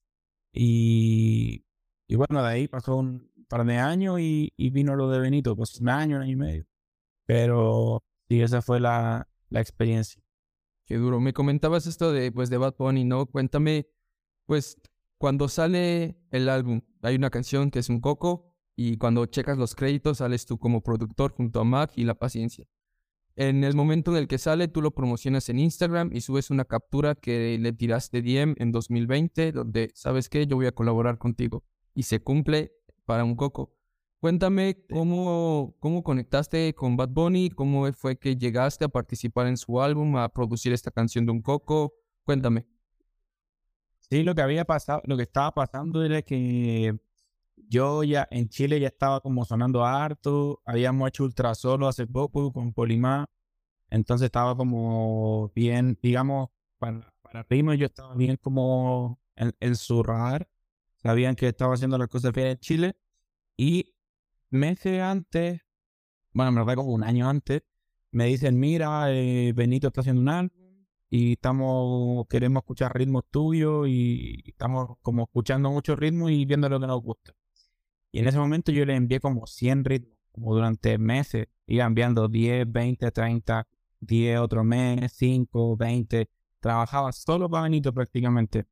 Y, 0.53 1.65
y 2.07 2.15
bueno, 2.15 2.41
de 2.43 2.49
ahí 2.49 2.67
pasó 2.67 2.95
un 2.97 3.31
par 3.47 3.65
de 3.65 3.77
años 3.77 4.19
y, 4.19 4.53
y 4.57 4.71
vino 4.71 4.95
lo 4.95 5.09
de 5.09 5.19
Benito, 5.19 5.55
pues 5.55 5.79
un 5.79 5.89
año, 5.89 6.17
un 6.17 6.23
año 6.23 6.31
y 6.33 6.35
medio. 6.35 6.65
Pero 7.25 8.03
sí, 8.29 8.41
esa 8.41 8.61
fue 8.61 8.79
la, 8.79 9.29
la 9.49 9.61
experiencia. 9.61 10.21
Qué 10.85 10.97
duro. 10.97 11.19
Me 11.19 11.33
comentabas 11.33 11.87
esto 11.87 12.11
de, 12.11 12.31
pues, 12.31 12.49
de 12.49 12.57
Bad 12.57 12.75
Bunny, 12.77 13.05
¿no? 13.05 13.27
Cuéntame, 13.27 13.87
pues, 14.49 14.81
cuando 15.19 15.47
sale 15.47 16.17
el 16.31 16.49
álbum, 16.49 16.81
hay 17.03 17.13
una 17.13 17.29
canción 17.29 17.69
que 17.69 17.77
es 17.77 17.87
un 17.87 18.01
coco 18.01 18.51
y 18.75 18.97
cuando 18.97 19.27
checas 19.27 19.59
los 19.59 19.75
créditos 19.75 20.17
sales 20.17 20.47
tú 20.47 20.57
como 20.57 20.81
productor 20.81 21.33
junto 21.33 21.59
a 21.59 21.63
Mac 21.63 21.91
y 21.95 22.03
La 22.03 22.15
Paciencia. 22.15 22.65
En 23.35 23.63
el 23.63 23.75
momento 23.75 24.09
en 24.09 24.17
el 24.17 24.27
que 24.27 24.39
sale, 24.39 24.67
tú 24.67 24.81
lo 24.81 24.89
promocionas 24.89 25.49
en 25.49 25.59
Instagram 25.59 26.09
y 26.11 26.21
subes 26.21 26.49
una 26.49 26.65
captura 26.65 27.13
que 27.13 27.59
le 27.59 27.73
tiraste 27.73 28.23
DM 28.23 28.55
en 28.57 28.71
2020, 28.71 29.51
donde, 29.51 29.91
¿sabes 29.93 30.29
qué? 30.29 30.47
Yo 30.47 30.55
voy 30.55 30.65
a 30.65 30.71
colaborar 30.71 31.19
contigo. 31.19 31.63
Y 31.93 32.01
se 32.01 32.19
cumple 32.19 32.73
para 33.05 33.25
un 33.25 33.35
coco. 33.35 33.77
Cuéntame 34.19 34.83
cómo, 34.89 35.75
cómo 35.79 36.01
conectaste 36.01 36.73
con 36.73 36.97
Bad 36.97 37.09
Bunny, 37.09 37.51
cómo 37.51 37.93
fue 37.93 38.17
que 38.17 38.35
llegaste 38.35 38.85
a 38.85 38.89
participar 38.89 39.45
en 39.45 39.57
su 39.57 39.79
álbum, 39.79 40.17
a 40.17 40.27
producir 40.29 40.73
esta 40.73 40.89
canción 40.89 41.27
de 41.27 41.33
un 41.33 41.43
coco. 41.43 41.93
Cuéntame. 42.23 42.65
Sí, 44.09 44.23
lo 44.23 44.33
que 44.33 44.41
había 44.41 44.65
pasado, 44.65 45.01
lo 45.05 45.17
que 45.17 45.23
estaba 45.23 45.53
pasando 45.53 46.03
era 46.03 46.21
que 46.23 46.97
yo 47.55 48.03
ya 48.03 48.27
en 48.31 48.49
Chile 48.49 48.79
ya 48.79 48.87
estaba 48.87 49.21
como 49.21 49.45
sonando 49.45 49.85
harto, 49.85 50.61
habíamos 50.65 51.09
hecho 51.09 51.23
Ultra 51.25 51.53
Solo 51.55 51.87
hace 51.87 52.07
poco 52.07 52.51
con 52.51 52.73
Polimá, 52.73 53.29
entonces 53.89 54.25
estaba 54.25 54.55
como 54.57 55.51
bien, 55.55 55.99
digamos, 56.01 56.49
para, 56.79 57.13
para 57.21 57.43
Primo 57.43 57.73
yo 57.75 57.85
estaba 57.85 58.15
bien 58.15 58.37
como 58.37 59.19
en, 59.35 59.55
en 59.59 59.75
su 59.75 60.01
radar, 60.01 60.49
sabían 60.97 61.35
que 61.35 61.47
estaba 61.49 61.75
haciendo 61.75 61.97
las 61.99 62.07
cosas 62.07 62.33
bien 62.33 62.47
en 62.47 62.57
Chile 62.59 62.97
y 63.57 63.93
meses 64.49 65.01
antes, 65.01 65.61
bueno, 66.33 66.51
me 66.51 66.59
recuerdo 66.61 66.83
como 66.83 66.95
un 66.95 67.03
año 67.03 67.29
antes, 67.29 67.61
me 68.11 68.25
dicen, 68.25 68.59
mira, 68.59 69.11
eh, 69.13 69.53
Benito 69.55 69.87
está 69.89 70.01
haciendo 70.01 70.21
un 70.21 70.29
álbum 70.29 70.58
y 71.09 71.33
estamos, 71.33 72.27
queremos 72.27 72.61
escuchar 72.61 72.95
ritmos 72.95 73.23
tuyos 73.31 73.87
y 73.87 74.43
estamos 74.45 74.97
como 75.01 75.23
escuchando 75.23 75.71
muchos 75.71 75.97
ritmos 75.97 76.31
y 76.31 76.45
viendo 76.45 76.69
lo 76.69 76.79
que 76.79 76.87
nos 76.87 77.01
gusta. 77.01 77.33
Y 78.11 78.19
en 78.19 78.27
ese 78.27 78.37
momento 78.37 78.71
yo 78.71 78.85
le 78.85 78.95
envié 78.95 79.19
como 79.19 79.47
100 79.47 79.85
ritmos, 79.85 80.17
como 80.31 80.53
durante 80.53 80.97
meses, 80.97 81.47
iba 81.65 81.85
enviando 81.85 82.27
10, 82.27 82.71
20, 82.71 83.11
30, 83.11 83.67
10 83.99 84.39
otro 84.39 84.63
mes, 84.63 85.11
5, 85.13 85.77
20. 85.77 86.29
Trabajaba 86.59 87.11
solo 87.11 87.49
para 87.49 87.63
Benito 87.63 87.93
prácticamente. 87.93 88.65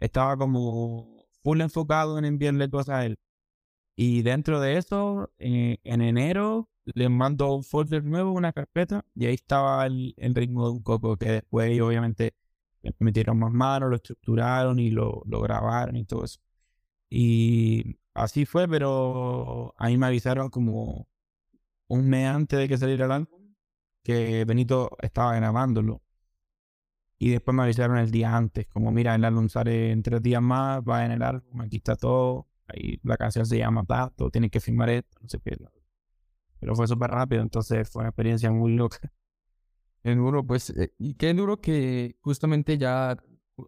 estaba 0.00 0.36
como 0.36 1.26
full 1.42 1.60
enfocado 1.60 2.18
en 2.18 2.24
enviarle 2.24 2.70
cosas 2.70 2.94
a 2.96 3.06
él. 3.06 3.18
Y 4.00 4.22
dentro 4.22 4.60
de 4.60 4.76
eso, 4.78 5.32
eh, 5.40 5.78
en 5.82 6.02
enero, 6.02 6.68
le 6.84 7.08
mando 7.08 7.52
un 7.52 7.64
folder 7.64 8.04
nuevo, 8.04 8.32
una 8.32 8.52
carpeta, 8.52 9.04
y 9.14 9.26
ahí 9.26 9.34
estaba 9.34 9.84
el, 9.86 10.14
el 10.18 10.34
ritmo 10.36 10.66
de 10.66 10.72
un 10.72 10.82
coco, 10.82 11.16
que 11.16 11.30
después 11.32 11.80
obviamente 11.80 12.34
metieron 13.00 13.38
más 13.40 13.52
manos, 13.52 13.90
lo 13.90 13.96
estructuraron 13.96 14.78
y 14.78 14.90
lo, 14.90 15.22
lo 15.26 15.40
grabaron 15.40 15.96
y 15.96 16.04
todo 16.04 16.24
eso. 16.24 16.40
Y 17.10 17.98
así 18.14 18.46
fue, 18.46 18.68
pero 18.68 19.74
ahí 19.78 19.96
me 19.98 20.06
avisaron 20.06 20.50
como 20.50 21.08
un 21.88 22.08
mes 22.08 22.28
antes 22.28 22.58
de 22.60 22.68
que 22.68 22.78
saliera 22.78 23.06
el 23.06 23.12
álbum 23.12 23.54
que 24.04 24.44
Benito 24.46 24.96
estaba 25.02 25.34
grabándolo. 25.36 26.02
Y 27.18 27.30
después 27.30 27.54
me 27.54 27.62
avisaron 27.64 27.98
el 27.98 28.10
día 28.10 28.36
antes, 28.36 28.66
como 28.68 28.92
mira, 28.92 29.14
el 29.14 29.24
álbum 29.24 29.48
sale 29.48 29.90
en 29.92 30.02
tres 30.02 30.22
días 30.22 30.42
más, 30.42 30.82
va 30.82 31.04
en 31.04 31.12
el 31.12 31.22
álbum, 31.22 31.60
aquí 31.62 31.76
está 31.78 31.96
todo. 31.96 32.47
Ahí 32.68 33.00
la 33.02 33.16
canción 33.16 33.46
se 33.46 33.58
llama 33.58 33.84
Tanto, 33.84 34.30
tienes 34.30 34.50
que 34.50 34.60
firmar 34.60 34.90
esto, 34.90 35.18
no 35.20 35.28
sé 35.28 35.40
qué. 35.40 35.56
Pero 36.60 36.74
fue 36.74 36.86
súper 36.86 37.10
rápido, 37.10 37.42
entonces 37.42 37.88
fue 37.88 38.00
una 38.00 38.10
experiencia 38.10 38.50
muy 38.50 38.74
loca. 38.74 38.98
Es 40.04 40.16
duro, 40.16 40.46
pues, 40.46 40.70
eh, 40.70 40.94
y 40.96 41.14
qué 41.14 41.34
duro 41.34 41.60
que 41.60 42.16
justamente 42.20 42.78
ya 42.78 43.16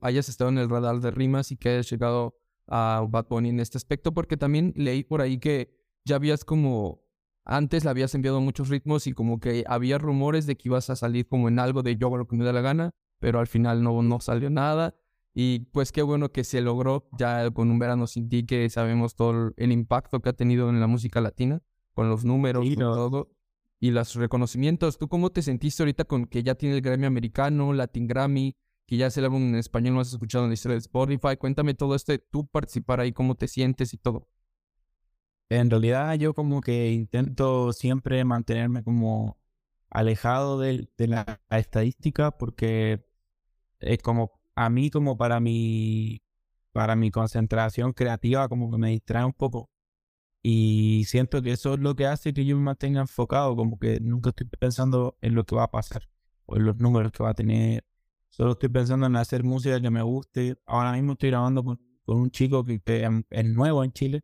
hayas 0.01 0.29
estado 0.29 0.49
en 0.51 0.59
el 0.59 0.71
radar 0.71 1.01
de 1.01 1.11
rimas 1.11 1.51
y 1.51 1.57
que 1.57 1.71
hayas 1.71 1.91
llegado 1.91 2.37
a 2.69 3.05
Bad 3.09 3.27
Bunny 3.29 3.49
en 3.49 3.59
este 3.59 3.79
aspecto, 3.79 4.15
porque 4.15 4.37
también 4.37 4.73
leí 4.77 5.03
por 5.03 5.21
ahí 5.21 5.39
que 5.39 5.77
ya 6.05 6.17
habías 6.17 6.45
como, 6.45 7.03
antes 7.45 7.85
le 7.85 7.91
habías 7.91 8.15
enviado 8.15 8.41
muchos 8.41 8.69
ritmos 8.69 9.09
y 9.09 9.13
como 9.13 9.41
que 9.41 9.65
había 9.67 9.99
rumores 9.99 10.47
de 10.47 10.57
que 10.57 10.69
ibas 10.69 10.89
a 10.89 10.97
salir 10.97 11.27
como 11.27 11.49
en 11.49 11.59
algo 11.59 11.83
de 11.83 11.97
yo 11.97 12.07
hago 12.07 12.17
lo 12.17 12.29
que 12.29 12.37
me 12.37 12.45
da 12.45 12.53
la 12.53 12.61
gana, 12.61 12.93
pero 13.19 13.41
al 13.41 13.49
final 13.49 13.83
no, 13.83 14.01
no 14.03 14.21
salió 14.21 14.51
nada. 14.51 14.95
Y 15.33 15.61
pues 15.73 15.93
qué 15.93 16.03
bueno 16.03 16.33
que 16.33 16.45
se 16.45 16.61
logró 16.61 17.09
ya 17.17 17.51
con 17.51 17.71
un 17.71 17.79
verano 17.79 18.07
sin 18.07 18.29
ti, 18.29 18.45
que 18.45 18.69
sabemos 18.69 19.15
todo 19.15 19.53
el 19.57 19.73
impacto 19.73 20.21
que 20.21 20.31
ha 20.31 20.33
tenido 20.33 20.69
en 20.71 20.81
la 20.81 20.87
música 20.87 21.21
latina, 21.21 21.63
con 21.95 22.09
los 22.09 22.25
números 22.25 22.67
y 22.67 22.77
todo, 22.77 23.31
y 23.79 23.93
los 23.93 24.15
reconocimientos. 24.17 24.99
¿Tú 24.99 25.09
cómo 25.09 25.31
te 25.31 25.43
sentiste 25.43 25.83
ahorita 25.83 26.05
con 26.05 26.27
que 26.27 26.43
ya 26.43 26.57
tiene 26.57 26.77
el 26.77 26.83
Grammy 26.83 27.07
americano, 27.07 27.73
Latin 27.73 28.09
Grammy, 28.09 28.57
que 28.87 28.97
ya 28.97 29.07
es 29.07 29.17
el 29.17 29.25
álbum 29.25 29.43
en 29.43 29.55
español, 29.55 29.95
no 29.95 30.01
has 30.01 30.13
escuchado 30.13 30.45
en 30.45 30.51
la 30.51 30.55
historia 30.55 30.75
de 30.75 30.81
Spotify? 30.81 31.37
Cuéntame 31.39 31.75
todo 31.75 31.95
esto, 31.95 32.13
tú 32.31 32.47
participar 32.49 33.01
ahí, 33.01 33.13
cómo 33.13 33.37
te 33.37 33.47
sientes 33.47 33.95
y 33.95 33.99
todo. 33.99 34.29
En 35.49 35.71
realidad 35.71 36.15
yo 36.15 36.35
como 36.35 36.61
que 36.61 36.93
intento 36.93 37.73
siempre 37.73 38.25
mantenerme 38.25 38.83
como 38.85 39.37
alejado 39.91 40.59
de, 40.61 40.89
de 40.97 41.09
la 41.09 41.41
estadística 41.51 42.37
porque 42.37 43.05
es 43.81 43.99
como 43.99 44.40
a 44.61 44.69
mí 44.71 44.91
como 44.91 45.17
para 45.17 45.41
mi, 45.41 46.23
para 46.73 46.95
mi 46.97 47.11
concentración 47.11 47.93
creativa 47.95 48.49
como 48.49 48.71
que 48.71 48.79
me 48.79 48.91
distrae 48.91 49.25
un 49.25 49.33
poco. 49.33 49.71
Y 50.43 51.05
siento 51.07 51.43
que 51.43 51.53
eso 51.53 51.75
es 51.75 51.81
lo 51.81 51.97
que 51.97 52.07
hace 52.07 52.35
que 52.35 52.45
yo 52.45 52.57
me 52.57 52.63
mantenga 52.65 53.01
enfocado, 53.01 53.57
como 53.57 53.79
que 53.79 54.01
nunca 54.01 54.31
estoy 54.31 54.47
pensando 54.59 55.17
en 55.23 55.35
lo 55.35 55.45
que 55.45 55.57
va 55.57 55.65
a 55.65 55.71
pasar 55.71 56.09
o 56.47 56.57
en 56.57 56.65
los 56.67 56.77
números 56.79 57.13
que 57.13 57.23
va 57.23 57.31
a 57.31 57.35
tener. 57.35 57.85
Solo 58.29 58.53
estoy 58.53 58.69
pensando 58.71 59.07
en 59.07 59.17
hacer 59.17 59.45
música 59.45 59.81
que 59.81 59.91
me 59.91 60.03
guste. 60.03 60.57
Ahora 60.67 60.93
mismo 60.93 61.13
estoy 61.13 61.31
grabando 61.31 61.65
con, 61.65 61.81
un 62.07 62.31
chico 62.31 62.65
que, 62.65 62.81
es 63.31 63.45
nuevo 63.47 63.85
en 63.85 63.93
Chile. 63.93 64.23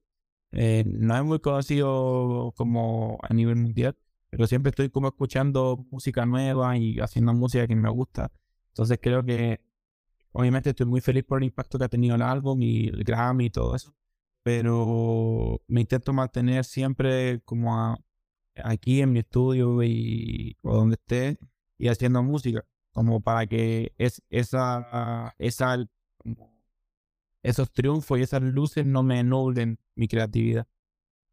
Eh, 0.52 0.84
no 0.86 1.16
es 1.16 1.24
muy 1.24 1.40
conocido 1.40 2.52
como 2.56 3.18
a 3.22 3.34
nivel 3.34 3.56
mundial, 3.56 3.96
pero 4.30 4.46
siempre 4.46 4.70
estoy 4.70 4.90
como 4.90 5.08
escuchando 5.08 5.86
música 5.90 6.26
nueva 6.26 6.76
y 6.78 6.98
haciendo 7.00 7.32
música 7.34 7.66
que 7.66 7.76
me 7.76 7.90
gusta. 7.90 8.30
Entonces 8.68 8.98
creo 9.02 9.24
que 9.24 9.65
Obviamente 10.38 10.68
estoy 10.68 10.84
muy 10.84 11.00
feliz 11.00 11.24
por 11.24 11.38
el 11.38 11.44
impacto 11.44 11.78
que 11.78 11.84
ha 11.84 11.88
tenido 11.88 12.14
el 12.14 12.20
álbum 12.20 12.60
y 12.60 12.88
el 12.88 13.04
Grammy 13.04 13.46
y 13.46 13.50
todo 13.50 13.74
eso, 13.74 13.94
pero 14.42 15.62
me 15.66 15.80
intento 15.80 16.12
mantener 16.12 16.62
siempre 16.66 17.40
como 17.40 17.96
aquí 18.62 19.00
en 19.00 19.12
mi 19.12 19.20
estudio 19.20 19.82
y 19.82 20.58
o 20.62 20.76
donde 20.76 20.96
esté 20.96 21.38
y 21.78 21.88
haciendo 21.88 22.22
música, 22.22 22.66
como 22.92 23.22
para 23.22 23.46
que 23.46 23.94
es, 23.96 24.22
esa, 24.28 25.34
esa, 25.38 25.88
esos 27.42 27.72
triunfos 27.72 28.18
y 28.18 28.22
esas 28.22 28.42
luces 28.42 28.84
no 28.84 29.02
me 29.02 29.24
nublen 29.24 29.78
mi 29.94 30.06
creatividad. 30.06 30.66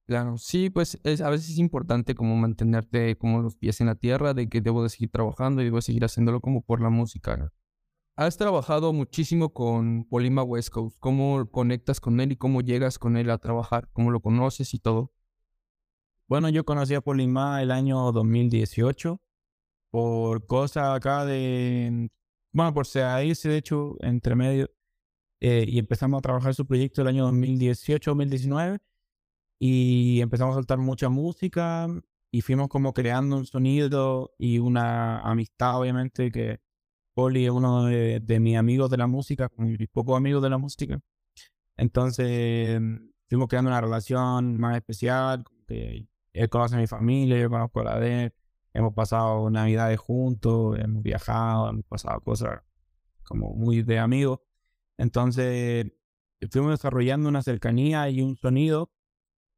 Claro, 0.08 0.38
sí, 0.38 0.70
pues 0.70 0.98
es, 1.04 1.20
a 1.20 1.30
veces 1.30 1.50
es 1.50 1.58
importante 1.58 2.16
como 2.16 2.38
mantenerte 2.38 3.18
como 3.18 3.42
los 3.42 3.58
pies 3.58 3.82
en 3.82 3.88
la 3.88 3.96
tierra, 3.96 4.34
de 4.34 4.48
que 4.48 4.62
debo 4.62 4.82
de 4.82 4.88
seguir 4.88 5.10
trabajando 5.10 5.62
y 5.62 5.66
debo 5.66 5.78
de 5.78 5.82
seguir 5.82 6.06
haciéndolo 6.06 6.40
como 6.40 6.62
por 6.62 6.82
la 6.82 6.90
música. 6.90 7.52
Has 8.16 8.38
trabajado 8.38 8.94
muchísimo 8.94 9.54
con 9.54 10.04
Polima 10.06 10.44
West 10.44 10.70
Coast. 10.70 10.96
¿Cómo 11.00 11.50
conectas 11.50 12.00
con 12.00 12.20
él 12.20 12.32
y 12.34 12.36
cómo 12.36 12.62
llegas 12.62 13.00
con 13.00 13.18
él 13.18 13.32
a 13.32 13.40
trabajar? 13.40 13.90
¿Cómo 13.92 14.12
lo 14.12 14.20
conoces 14.22 14.76
y 14.76 14.80
todo? 14.80 15.12
Bueno, 16.28 16.50
yo 16.50 16.64
conocí 16.64 16.94
a 16.94 17.02
Polima 17.02 17.64
el 17.64 17.72
año 17.72 18.12
2018 18.12 19.20
por 19.90 20.46
cosas 20.46 20.96
acá 20.96 21.26
de... 21.26 22.12
Bueno, 22.52 22.72
por 22.76 22.86
irse 22.86 23.50
de 23.50 23.58
hecho, 23.58 23.96
entre 24.02 24.36
medio. 24.36 24.70
Eh, 25.40 25.66
y 25.68 25.80
empezamos 25.80 26.20
a 26.20 26.22
trabajar 26.22 26.54
su 26.54 26.68
proyecto 26.68 27.02
el 27.02 27.08
año 27.08 27.28
2018-2019 27.32 28.80
y 29.58 30.22
empezamos 30.22 30.54
a 30.54 30.60
soltar 30.60 30.78
mucha 30.78 31.10
música 31.10 31.88
y 32.32 32.42
fuimos 32.42 32.68
como 32.70 32.94
creando 32.94 33.38
un 33.38 33.46
sonido 33.48 34.36
y 34.38 34.60
una 34.60 35.20
amistad, 35.22 35.80
obviamente, 35.80 36.32
que 36.32 36.62
Poli 37.14 37.46
es 37.46 37.52
uno 37.52 37.86
de, 37.86 38.40
mis 38.40 38.58
amigos 38.58 38.90
de 38.90 38.98
la 38.98 39.08
música, 39.08 39.50
mis 39.58 39.88
pocos 39.90 40.18
amigos 40.18 40.42
de 40.44 40.50
la 40.50 40.58
música. 40.58 41.00
Entonces, 41.78 42.80
fuimos 43.30 43.48
creando 43.48 43.70
una 43.70 43.82
relación 43.82 44.60
más 44.60 44.76
especial. 44.78 45.44
él 45.68 46.50
conoce 46.50 46.76
a 46.76 46.80
mi 46.80 46.88
familia, 46.88 47.40
yo 47.40 47.50
conozco 47.50 47.82
a 47.82 47.84
la 47.86 48.00
de 48.00 48.26
él. 48.26 48.34
Hemos 48.74 48.94
pasado 48.94 49.50
navidades 49.52 50.00
juntos, 50.00 50.78
hemos 50.80 51.04
viajado, 51.04 51.70
hemos 51.70 51.86
pasado 51.86 52.22
cosas 52.22 52.62
como 53.24 53.54
muy 53.54 53.84
de 53.84 54.00
amigos. 54.00 54.40
Entonces, 54.98 55.92
fuimos 56.52 56.72
desarrollando 56.72 57.30
una 57.30 57.44
cercanía 57.44 58.10
y 58.10 58.22
un 58.22 58.36
sonido. 58.38 58.92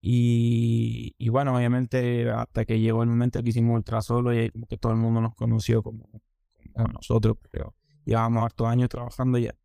Y, 0.02 1.16
y 1.18 1.30
bueno, 1.30 1.56
obviamente, 1.56 2.30
hasta 2.30 2.66
que 2.66 2.80
llegó 2.80 3.04
el 3.04 3.10
momento 3.10 3.42
que 3.44 3.50
hicimos 3.50 3.76
Ultra 3.78 4.02
Solo 4.02 4.34
y 4.34 4.52
que 4.70 4.78
todo 4.78 4.92
el 4.92 5.00
mundo 5.00 5.22
nos 5.22 5.36
conoció 5.36 5.82
como 5.84 6.10
nosotros, 6.84 7.38
pero 7.52 7.76
llevamos 8.06 8.44
hartos 8.44 8.68
años 8.68 8.90
trabajando 8.90 9.38
ya. 9.38 9.56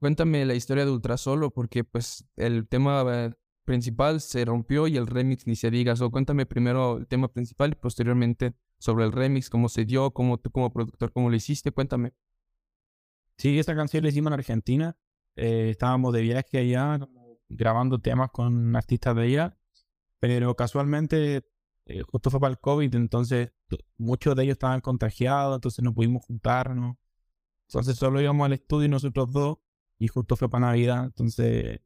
Cuéntame 0.00 0.44
la 0.44 0.54
historia 0.54 0.84
de 0.84 0.90
Ultrasolo, 0.90 1.50
porque 1.50 1.84
pues 1.84 2.26
el 2.36 2.68
tema 2.68 3.04
eh, 3.08 3.32
principal 3.64 4.20
se 4.20 4.44
rompió 4.44 4.86
y 4.86 4.96
el 4.96 5.06
remix 5.06 5.46
ni 5.46 5.56
se 5.56 5.70
diga. 5.70 5.94
O 6.00 6.10
cuéntame 6.10 6.46
primero 6.46 6.98
el 6.98 7.06
tema 7.06 7.28
principal 7.28 7.72
y 7.72 7.74
posteriormente 7.74 8.54
sobre 8.78 9.04
el 9.04 9.12
remix, 9.12 9.48
cómo 9.48 9.68
se 9.68 9.84
dio, 9.84 10.10
cómo 10.10 10.38
tú 10.38 10.50
como 10.50 10.72
productor, 10.72 11.12
cómo 11.12 11.30
lo 11.30 11.36
hiciste, 11.36 11.70
cuéntame. 11.70 12.12
Sí, 13.38 13.58
esta 13.58 13.74
canción 13.74 14.02
la 14.02 14.10
hicimos 14.10 14.28
en 14.30 14.34
Argentina. 14.34 14.96
Eh, 15.36 15.70
estábamos 15.70 16.12
de 16.12 16.22
viaje 16.22 16.58
allá, 16.58 16.98
grabando 17.48 17.98
temas 17.98 18.30
con 18.30 18.76
artistas 18.76 19.16
de 19.16 19.22
allá, 19.22 19.58
pero 20.20 20.54
casualmente 20.54 21.44
eh, 21.86 22.02
justo 22.02 22.30
fue 22.30 22.40
para 22.40 22.52
el 22.52 22.58
COVID, 22.58 22.94
entonces 22.94 23.52
muchos 23.98 24.34
de 24.34 24.44
ellos 24.44 24.54
estaban 24.54 24.80
contagiados, 24.80 25.56
entonces 25.56 25.84
no 25.84 25.92
pudimos 25.94 26.24
juntarnos. 26.24 26.96
Entonces 27.68 27.96
solo 27.96 28.20
íbamos 28.20 28.46
al 28.46 28.54
estudio 28.54 28.88
nosotros 28.88 29.32
dos 29.32 29.58
y 29.98 30.08
justo 30.08 30.36
fue 30.36 30.48
para 30.48 30.66
Navidad, 30.66 31.04
entonces 31.04 31.80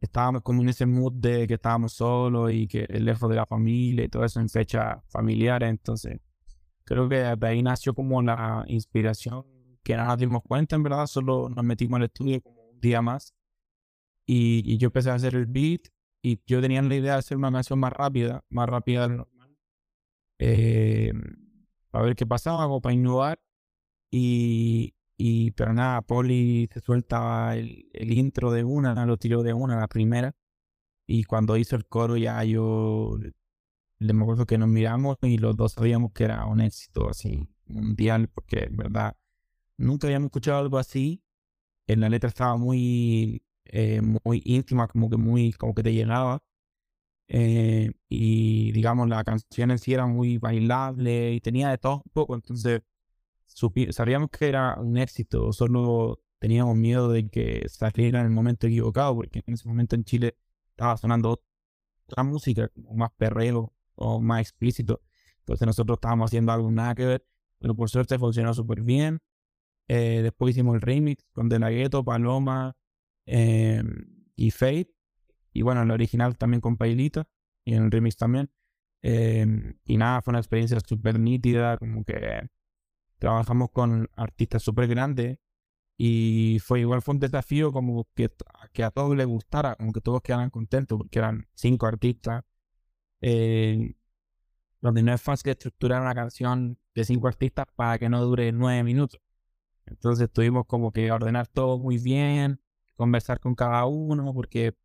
estábamos 0.00 0.42
como 0.42 0.62
en 0.62 0.70
ese 0.70 0.86
mood 0.86 1.12
de 1.14 1.46
que 1.46 1.54
estábamos 1.54 1.92
solos 1.92 2.52
y 2.52 2.66
que 2.66 2.86
lejos 2.88 3.28
de 3.28 3.36
la 3.36 3.46
familia 3.46 4.04
y 4.04 4.08
todo 4.08 4.24
eso 4.24 4.40
en 4.40 4.48
fechas 4.48 4.98
familiares, 5.08 5.68
entonces 5.68 6.20
creo 6.84 7.08
que 7.08 7.16
de 7.16 7.46
ahí 7.46 7.62
nació 7.62 7.94
como 7.94 8.20
la 8.22 8.64
inspiración 8.66 9.44
que 9.82 9.96
no 9.96 10.04
nos 10.06 10.18
dimos 10.18 10.42
cuenta 10.42 10.76
en 10.76 10.82
verdad, 10.82 11.06
solo 11.06 11.48
nos 11.48 11.64
metimos 11.64 11.98
al 11.98 12.04
estudio 12.04 12.40
como 12.40 12.62
un 12.70 12.80
día 12.80 13.02
más 13.02 13.34
y, 14.26 14.62
y 14.64 14.78
yo 14.78 14.86
empecé 14.86 15.10
a 15.10 15.14
hacer 15.14 15.34
el 15.34 15.46
beat 15.46 15.82
y 16.22 16.40
yo 16.46 16.60
tenía 16.60 16.82
la 16.82 16.94
idea 16.94 17.12
de 17.14 17.18
hacer 17.18 17.36
una 17.36 17.52
canción 17.52 17.78
más 17.78 17.92
rápida, 17.92 18.44
más 18.50 18.68
rápida 18.68 19.08
de 19.08 19.16
normal, 19.16 19.56
eh, 20.38 21.12
para 21.90 22.04
ver 22.04 22.16
qué 22.16 22.26
pasaba, 22.26 22.64
como 22.64 22.80
para 22.80 22.94
innovar. 22.94 23.40
Y, 24.10 24.94
y 25.16 25.52
pero 25.52 25.72
nada, 25.72 26.02
Poli 26.02 26.68
se 26.72 26.80
suelta 26.80 27.56
el, 27.56 27.88
el, 27.92 28.12
intro 28.12 28.50
de 28.52 28.64
una, 28.64 29.06
lo 29.06 29.16
tiró 29.16 29.42
de 29.42 29.54
una, 29.54 29.78
la 29.80 29.88
primera. 29.88 30.34
Y 31.06 31.24
cuando 31.24 31.56
hizo 31.56 31.76
el 31.76 31.86
coro 31.86 32.16
ya 32.16 32.44
yo 32.44 33.18
le 34.00 34.14
me 34.14 34.22
acuerdo 34.22 34.46
que 34.46 34.58
nos 34.58 34.68
miramos 34.68 35.18
y 35.22 35.38
los 35.38 35.56
dos 35.56 35.72
sabíamos 35.72 36.12
que 36.12 36.24
era 36.24 36.46
un 36.46 36.60
éxito 36.60 37.08
así 37.10 37.48
mundial, 37.66 38.28
porque 38.28 38.64
en 38.64 38.76
verdad 38.76 39.16
nunca 39.76 40.06
habíamos 40.06 40.28
escuchado 40.28 40.58
algo 40.58 40.78
así. 40.78 41.22
En 41.86 42.00
la 42.00 42.08
letra 42.08 42.28
estaba 42.28 42.56
muy 42.56 43.42
eh, 43.66 44.00
muy 44.24 44.42
íntima, 44.44 44.88
como 44.88 45.10
que 45.10 45.16
muy, 45.16 45.52
como 45.52 45.74
que 45.74 45.82
te 45.82 45.92
llenaba. 45.92 46.42
Eh, 47.28 47.92
y 48.08 48.72
digamos, 48.72 49.08
la 49.08 49.22
canción 49.24 49.70
en 49.70 49.78
sí 49.78 49.94
era 49.94 50.06
muy 50.06 50.38
bailable 50.38 51.32
y 51.32 51.40
tenía 51.40 51.70
de 51.70 51.78
todo 51.78 52.02
un 52.04 52.12
poco, 52.12 52.34
entonces 52.34 52.82
sabíamos 53.90 54.30
que 54.30 54.48
era 54.48 54.76
un 54.80 54.96
éxito, 54.98 55.52
solo 55.52 56.20
teníamos 56.40 56.76
miedo 56.76 57.08
de 57.10 57.28
que 57.28 57.68
saliera 57.68 58.20
en 58.20 58.26
el 58.26 58.32
momento 58.32 58.66
equivocado, 58.66 59.14
porque 59.14 59.42
en 59.46 59.54
ese 59.54 59.68
momento 59.68 59.94
en 59.96 60.04
Chile 60.04 60.36
estaba 60.70 60.96
sonando 60.96 61.40
otra 62.06 62.24
música, 62.24 62.70
más 62.92 63.10
perreo 63.16 63.72
o 63.94 64.20
más 64.20 64.40
explícito. 64.40 65.00
Entonces 65.40 65.66
nosotros 65.66 65.96
estábamos 65.98 66.30
haciendo 66.30 66.52
algo 66.52 66.70
nada 66.70 66.94
que 66.94 67.06
ver, 67.06 67.26
pero 67.58 67.74
por 67.76 67.90
suerte 67.90 68.18
funcionó 68.18 68.54
súper 68.54 68.82
bien. 68.82 69.20
Eh, 69.88 70.20
después 70.22 70.52
hicimos 70.52 70.76
el 70.76 70.80
remix 70.80 71.24
con 71.32 71.48
De 71.48 71.58
La 71.58 71.70
Ghetto, 71.70 72.04
Paloma 72.04 72.76
eh, 73.26 73.82
y 74.36 74.50
Fate. 74.50 74.90
Y 75.52 75.62
bueno, 75.62 75.82
el 75.82 75.90
original 75.90 76.36
también 76.38 76.60
con 76.60 76.76
Pailita 76.76 77.28
y 77.64 77.74
el 77.74 77.90
remix 77.90 78.16
también. 78.16 78.50
Eh, 79.02 79.46
y 79.84 79.96
nada, 79.96 80.22
fue 80.22 80.32
una 80.32 80.38
experiencia 80.40 80.78
súper 80.80 81.18
nítida, 81.18 81.78
como 81.78 82.04
que 82.04 82.48
trabajamos 83.18 83.70
con 83.70 84.08
artistas 84.16 84.62
súper 84.62 84.88
grandes 84.88 85.38
y 85.96 86.58
fue 86.64 86.80
igual 86.80 87.02
fue 87.02 87.14
un 87.14 87.20
desafío 87.20 87.72
como 87.72 88.08
que, 88.14 88.30
que 88.72 88.84
a 88.84 88.90
todos 88.90 89.14
les 89.16 89.26
gustara, 89.26 89.74
como 89.76 89.92
que 89.92 90.00
todos 90.00 90.22
quedaran 90.22 90.50
contentos 90.50 90.98
porque 90.98 91.18
eran 91.18 91.46
cinco 91.54 91.86
artistas. 91.86 92.44
Eh, 93.20 93.94
donde 94.80 95.02
no 95.02 95.12
es 95.12 95.20
fácil 95.20 95.50
estructurar 95.50 96.00
una 96.00 96.14
canción 96.14 96.78
de 96.94 97.04
cinco 97.04 97.28
artistas 97.28 97.66
para 97.76 97.98
que 97.98 98.08
no 98.08 98.24
dure 98.24 98.50
nueve 98.52 98.82
minutos. 98.82 99.20
Entonces 99.86 100.30
tuvimos 100.32 100.66
como 100.66 100.92
que 100.92 101.10
ordenar 101.12 101.48
todo 101.48 101.78
muy 101.78 101.98
bien, 101.98 102.60
conversar 103.00 103.40
con 103.40 103.54
cada 103.54 103.84
uno, 103.86 104.32
porque 104.34 104.76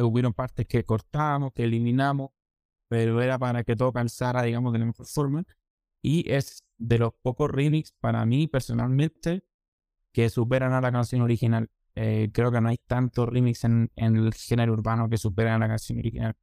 hubieron 0.00 0.32
partes 0.34 0.66
que 0.66 0.84
cortamos, 0.84 1.52
que 1.52 1.64
eliminamos, 1.64 2.30
pero 2.88 3.22
era 3.22 3.38
para 3.38 3.64
que 3.64 3.74
todo 3.76 3.92
calzara, 3.92 4.42
digamos, 4.42 4.72
de 4.72 4.78
la 4.80 4.86
mejor 4.86 5.06
forma. 5.06 5.44
Y 6.02 6.30
es 6.30 6.64
de 6.78 6.98
los 6.98 7.12
pocos 7.22 7.50
remix 7.50 7.92
para 7.92 8.24
mí 8.26 8.48
personalmente 8.48 9.44
que 10.12 10.28
superan 10.28 10.72
a 10.74 10.80
la 10.80 10.92
canción 10.92 11.22
original. 11.22 11.70
Eh, 11.94 12.30
creo 12.32 12.52
que 12.52 12.60
no 12.60 12.68
hay 12.68 12.78
tantos 12.78 13.28
remix 13.28 13.64
en, 13.64 13.90
el 13.96 14.34
género 14.34 14.72
urbano 14.74 15.08
que 15.08 15.16
superan 15.18 15.54
a 15.54 15.58
la 15.60 15.68
canción 15.68 15.98
original. 15.98 16.36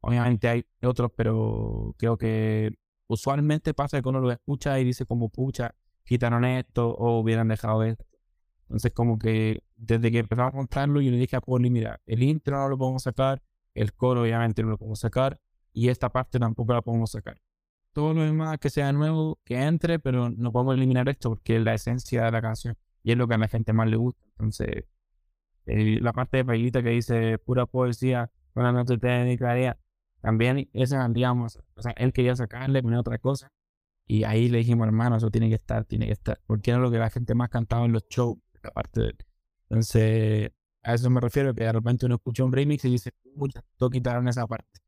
Obviamente 0.00 0.48
hay 0.48 0.66
otros, 0.82 1.10
pero 1.16 1.94
creo 1.98 2.16
que 2.16 2.72
usualmente 3.08 3.74
pasa 3.74 4.00
que 4.00 4.08
uno 4.08 4.20
lo 4.20 4.30
escucha 4.30 4.78
y 4.78 4.84
dice 4.84 5.06
como, 5.06 5.28
pucha, 5.28 5.74
quitaron 6.04 6.44
esto 6.44 6.90
o 6.90 7.20
hubieran 7.20 7.48
dejado 7.48 7.82
esto. 7.82 8.04
Entonces 8.66 8.92
como 8.92 9.18
que 9.18 9.62
desde 9.76 10.10
que 10.10 10.18
empezamos 10.18 10.52
a 10.52 10.56
contarlo 10.56 11.00
yo 11.00 11.10
le 11.10 11.18
dije 11.18 11.36
a 11.36 11.40
Poli, 11.40 11.70
mira, 11.70 12.00
el 12.06 12.22
intro 12.22 12.58
no 12.58 12.68
lo 12.68 12.78
podemos 12.78 13.02
sacar, 13.02 13.42
el 13.74 13.92
coro 13.94 14.22
obviamente 14.22 14.62
no 14.62 14.70
lo 14.70 14.78
podemos 14.78 15.00
sacar 15.00 15.40
y 15.72 15.88
esta 15.88 16.10
parte 16.10 16.38
tampoco 16.38 16.72
la 16.72 16.82
podemos 16.82 17.10
sacar. 17.10 17.40
Todo 17.92 18.12
lo 18.12 18.22
demás 18.22 18.58
que 18.58 18.70
sea 18.70 18.92
nuevo, 18.92 19.38
que 19.44 19.62
entre, 19.62 19.98
pero 19.98 20.30
no 20.30 20.52
podemos 20.52 20.74
eliminar 20.74 21.08
esto 21.08 21.30
porque 21.30 21.56
es 21.56 21.62
la 21.62 21.74
esencia 21.74 22.24
de 22.24 22.32
la 22.32 22.42
canción 22.42 22.76
y 23.02 23.12
es 23.12 23.18
lo 23.18 23.28
que 23.28 23.34
a 23.34 23.38
la 23.38 23.48
gente 23.48 23.72
más 23.72 23.88
le 23.88 23.96
gusta. 23.96 24.22
Entonces, 24.32 24.84
eh, 25.66 25.98
la 26.00 26.12
parte 26.12 26.38
de 26.38 26.44
Pailita 26.44 26.82
que 26.82 26.90
dice 26.90 27.38
pura 27.38 27.66
poesía, 27.66 28.30
una 28.54 28.72
noche 28.72 28.98
te 28.98 29.08
dedicaría, 29.08 29.78
también 30.20 30.68
esa, 30.72 31.08
digamos, 31.08 31.60
o 31.76 31.82
sea, 31.82 31.92
él 31.92 32.12
quería 32.12 32.34
sacarle, 32.34 32.82
poner 32.82 32.98
otra 32.98 33.18
cosa. 33.18 33.52
Y 34.08 34.24
ahí 34.24 34.48
le 34.48 34.58
dijimos, 34.58 34.86
hermano, 34.86 35.16
eso 35.16 35.30
tiene 35.30 35.48
que 35.48 35.56
estar, 35.56 35.84
tiene 35.84 36.06
que 36.06 36.12
estar. 36.12 36.40
Porque 36.46 36.70
era 36.70 36.80
lo 36.80 36.90
que 36.90 36.98
la 36.98 37.10
gente 37.10 37.34
más 37.34 37.48
cantaba 37.48 37.84
en 37.84 37.92
los 37.92 38.08
shows, 38.08 38.38
la 38.66 38.72
parte 38.72 39.00
de. 39.00 39.14
Entonces, 39.68 40.52
a 40.82 40.94
eso 40.94 41.10
me 41.10 41.20
refiero, 41.20 41.54
que 41.54 41.64
de 41.64 41.72
repente 41.72 42.06
uno 42.06 42.16
escucha 42.16 42.44
un 42.44 42.52
remix 42.52 42.84
y 42.84 42.90
dice, 42.90 43.12
muchas, 43.34 43.64
quitaron 43.90 44.28
esa 44.28 44.46
parte. 44.46 44.80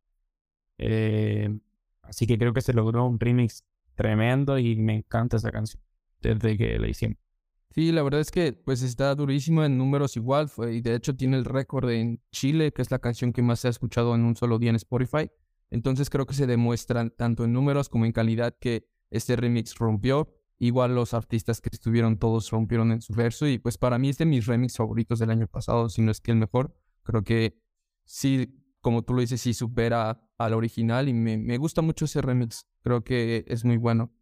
Eh, 0.78 1.58
así 2.02 2.26
que 2.26 2.38
creo 2.38 2.52
que 2.52 2.60
se 2.60 2.72
logró 2.72 3.06
un 3.06 3.18
remix 3.18 3.64
tremendo 3.94 4.58
y 4.58 4.76
me 4.76 4.94
encanta 4.94 5.38
esa 5.38 5.50
canción 5.50 5.82
desde 6.20 6.56
que 6.56 6.78
la 6.78 6.88
hicimos. 6.88 7.18
Sí, 7.70 7.92
la 7.92 8.02
verdad 8.02 8.20
es 8.20 8.30
que 8.30 8.52
pues 8.52 8.82
está 8.82 9.14
durísimo 9.14 9.62
en 9.64 9.76
números 9.76 10.16
igual, 10.16 10.48
fue, 10.48 10.74
y 10.74 10.80
de 10.80 10.94
hecho 10.94 11.14
tiene 11.14 11.36
el 11.36 11.44
récord 11.44 11.90
en 11.90 12.20
Chile, 12.32 12.72
que 12.72 12.82
es 12.82 12.90
la 12.90 12.98
canción 12.98 13.32
que 13.32 13.42
más 13.42 13.60
se 13.60 13.68
ha 13.68 13.70
escuchado 13.70 14.14
en 14.14 14.24
un 14.24 14.36
solo 14.36 14.58
día 14.58 14.70
en 14.70 14.76
Spotify. 14.76 15.30
Entonces 15.70 16.08
creo 16.10 16.26
que 16.26 16.34
se 16.34 16.46
demuestran 16.46 17.10
tanto 17.10 17.44
en 17.44 17.52
números 17.52 17.88
como 17.88 18.06
en 18.06 18.12
calidad 18.12 18.56
que 18.58 18.88
este 19.10 19.36
remix 19.36 19.74
rompió. 19.76 20.28
Igual 20.58 20.94
los 20.94 21.14
artistas 21.14 21.60
que 21.60 21.70
estuvieron 21.72 22.18
todos 22.18 22.50
rompieron 22.50 22.90
en 22.90 23.00
su 23.00 23.14
verso 23.14 23.46
y 23.46 23.58
pues 23.58 23.78
para 23.78 23.98
mí 23.98 24.08
es 24.08 24.18
de 24.18 24.26
mis 24.26 24.46
remix 24.46 24.76
favoritos 24.76 25.20
del 25.20 25.30
año 25.30 25.46
pasado, 25.46 25.88
si 25.88 26.02
no 26.02 26.10
es 26.10 26.20
que 26.20 26.32
el 26.32 26.38
mejor. 26.38 26.74
Creo 27.04 27.22
que 27.22 27.60
sí, 28.04 28.60
como 28.80 29.02
tú 29.02 29.14
lo 29.14 29.20
dices, 29.20 29.40
sí 29.40 29.54
supera 29.54 30.20
al 30.36 30.54
original 30.54 31.08
y 31.08 31.14
me, 31.14 31.38
me 31.38 31.58
gusta 31.58 31.80
mucho 31.80 32.06
ese 32.06 32.22
remix. 32.22 32.66
Creo 32.82 33.04
que 33.04 33.44
es 33.46 33.64
muy 33.64 33.76
bueno. 33.76 34.12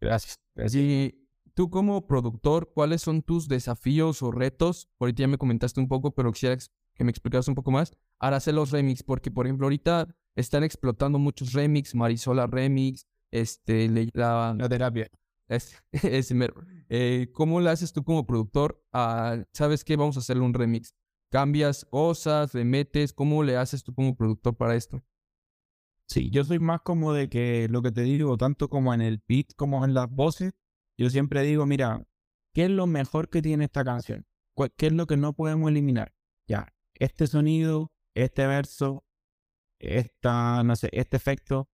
Gracias. 0.00 0.38
Gracias. 0.54 1.14
Tú 1.54 1.70
como 1.70 2.06
productor, 2.06 2.70
¿cuáles 2.74 3.00
son 3.00 3.22
tus 3.22 3.48
desafíos 3.48 4.22
o 4.22 4.30
retos? 4.30 4.90
Ahorita 5.00 5.22
ya 5.22 5.28
me 5.28 5.38
comentaste 5.38 5.80
un 5.80 5.88
poco, 5.88 6.14
pero 6.14 6.30
quisiera 6.30 6.56
que 6.94 7.04
me 7.04 7.10
explicaras 7.10 7.48
un 7.48 7.54
poco 7.54 7.70
más. 7.70 7.96
Ahora 8.18 8.36
hacer 8.36 8.54
los 8.54 8.70
remix, 8.70 9.02
porque 9.02 9.30
por 9.30 9.46
ejemplo 9.46 9.66
ahorita 9.66 10.06
están 10.34 10.64
explotando 10.64 11.18
muchos 11.18 11.54
remix, 11.54 11.94
Marisola 11.94 12.46
remix, 12.46 13.06
este, 13.30 13.88
la, 14.14 14.54
la 14.58 14.68
terapia. 14.68 15.08
Es, 15.48 15.82
es, 15.92 16.34
eh, 16.88 17.30
¿Cómo 17.32 17.60
le 17.60 17.70
haces 17.70 17.92
tú 17.92 18.04
como 18.04 18.26
productor? 18.26 18.82
A, 18.92 19.44
¿Sabes 19.52 19.84
qué? 19.84 19.96
Vamos 19.96 20.16
a 20.16 20.20
hacerle 20.20 20.42
un 20.42 20.54
remix. 20.54 20.94
¿Cambias 21.30 21.84
cosas? 21.84 22.54
¿Le 22.54 22.64
metes? 22.64 23.12
¿Cómo 23.12 23.42
le 23.42 23.56
haces 23.56 23.82
tú 23.82 23.94
como 23.94 24.16
productor 24.16 24.56
para 24.56 24.76
esto? 24.76 25.02
Sí, 26.08 26.30
yo 26.30 26.44
soy 26.44 26.60
más 26.60 26.82
como 26.82 27.12
de 27.12 27.28
que 27.28 27.66
lo 27.68 27.82
que 27.82 27.90
te 27.90 28.02
digo, 28.02 28.36
tanto 28.36 28.68
como 28.68 28.94
en 28.94 29.00
el 29.00 29.20
beat 29.26 29.54
como 29.56 29.84
en 29.84 29.92
las 29.92 30.08
voces, 30.08 30.54
yo 30.96 31.10
siempre 31.10 31.42
digo, 31.42 31.66
mira, 31.66 32.06
¿qué 32.54 32.66
es 32.66 32.70
lo 32.70 32.86
mejor 32.86 33.28
que 33.28 33.42
tiene 33.42 33.64
esta 33.64 33.84
canción? 33.84 34.24
¿Qué 34.76 34.86
es 34.86 34.92
lo 34.92 35.06
que 35.06 35.16
no 35.16 35.34
podemos 35.34 35.68
eliminar? 35.68 36.14
Ya, 36.46 36.72
este 36.94 37.26
sonido, 37.26 37.92
este 38.14 38.46
verso, 38.46 39.04
esta, 39.80 40.62
no 40.62 40.76
sé, 40.76 40.88
este 40.92 41.16
efecto. 41.16 41.68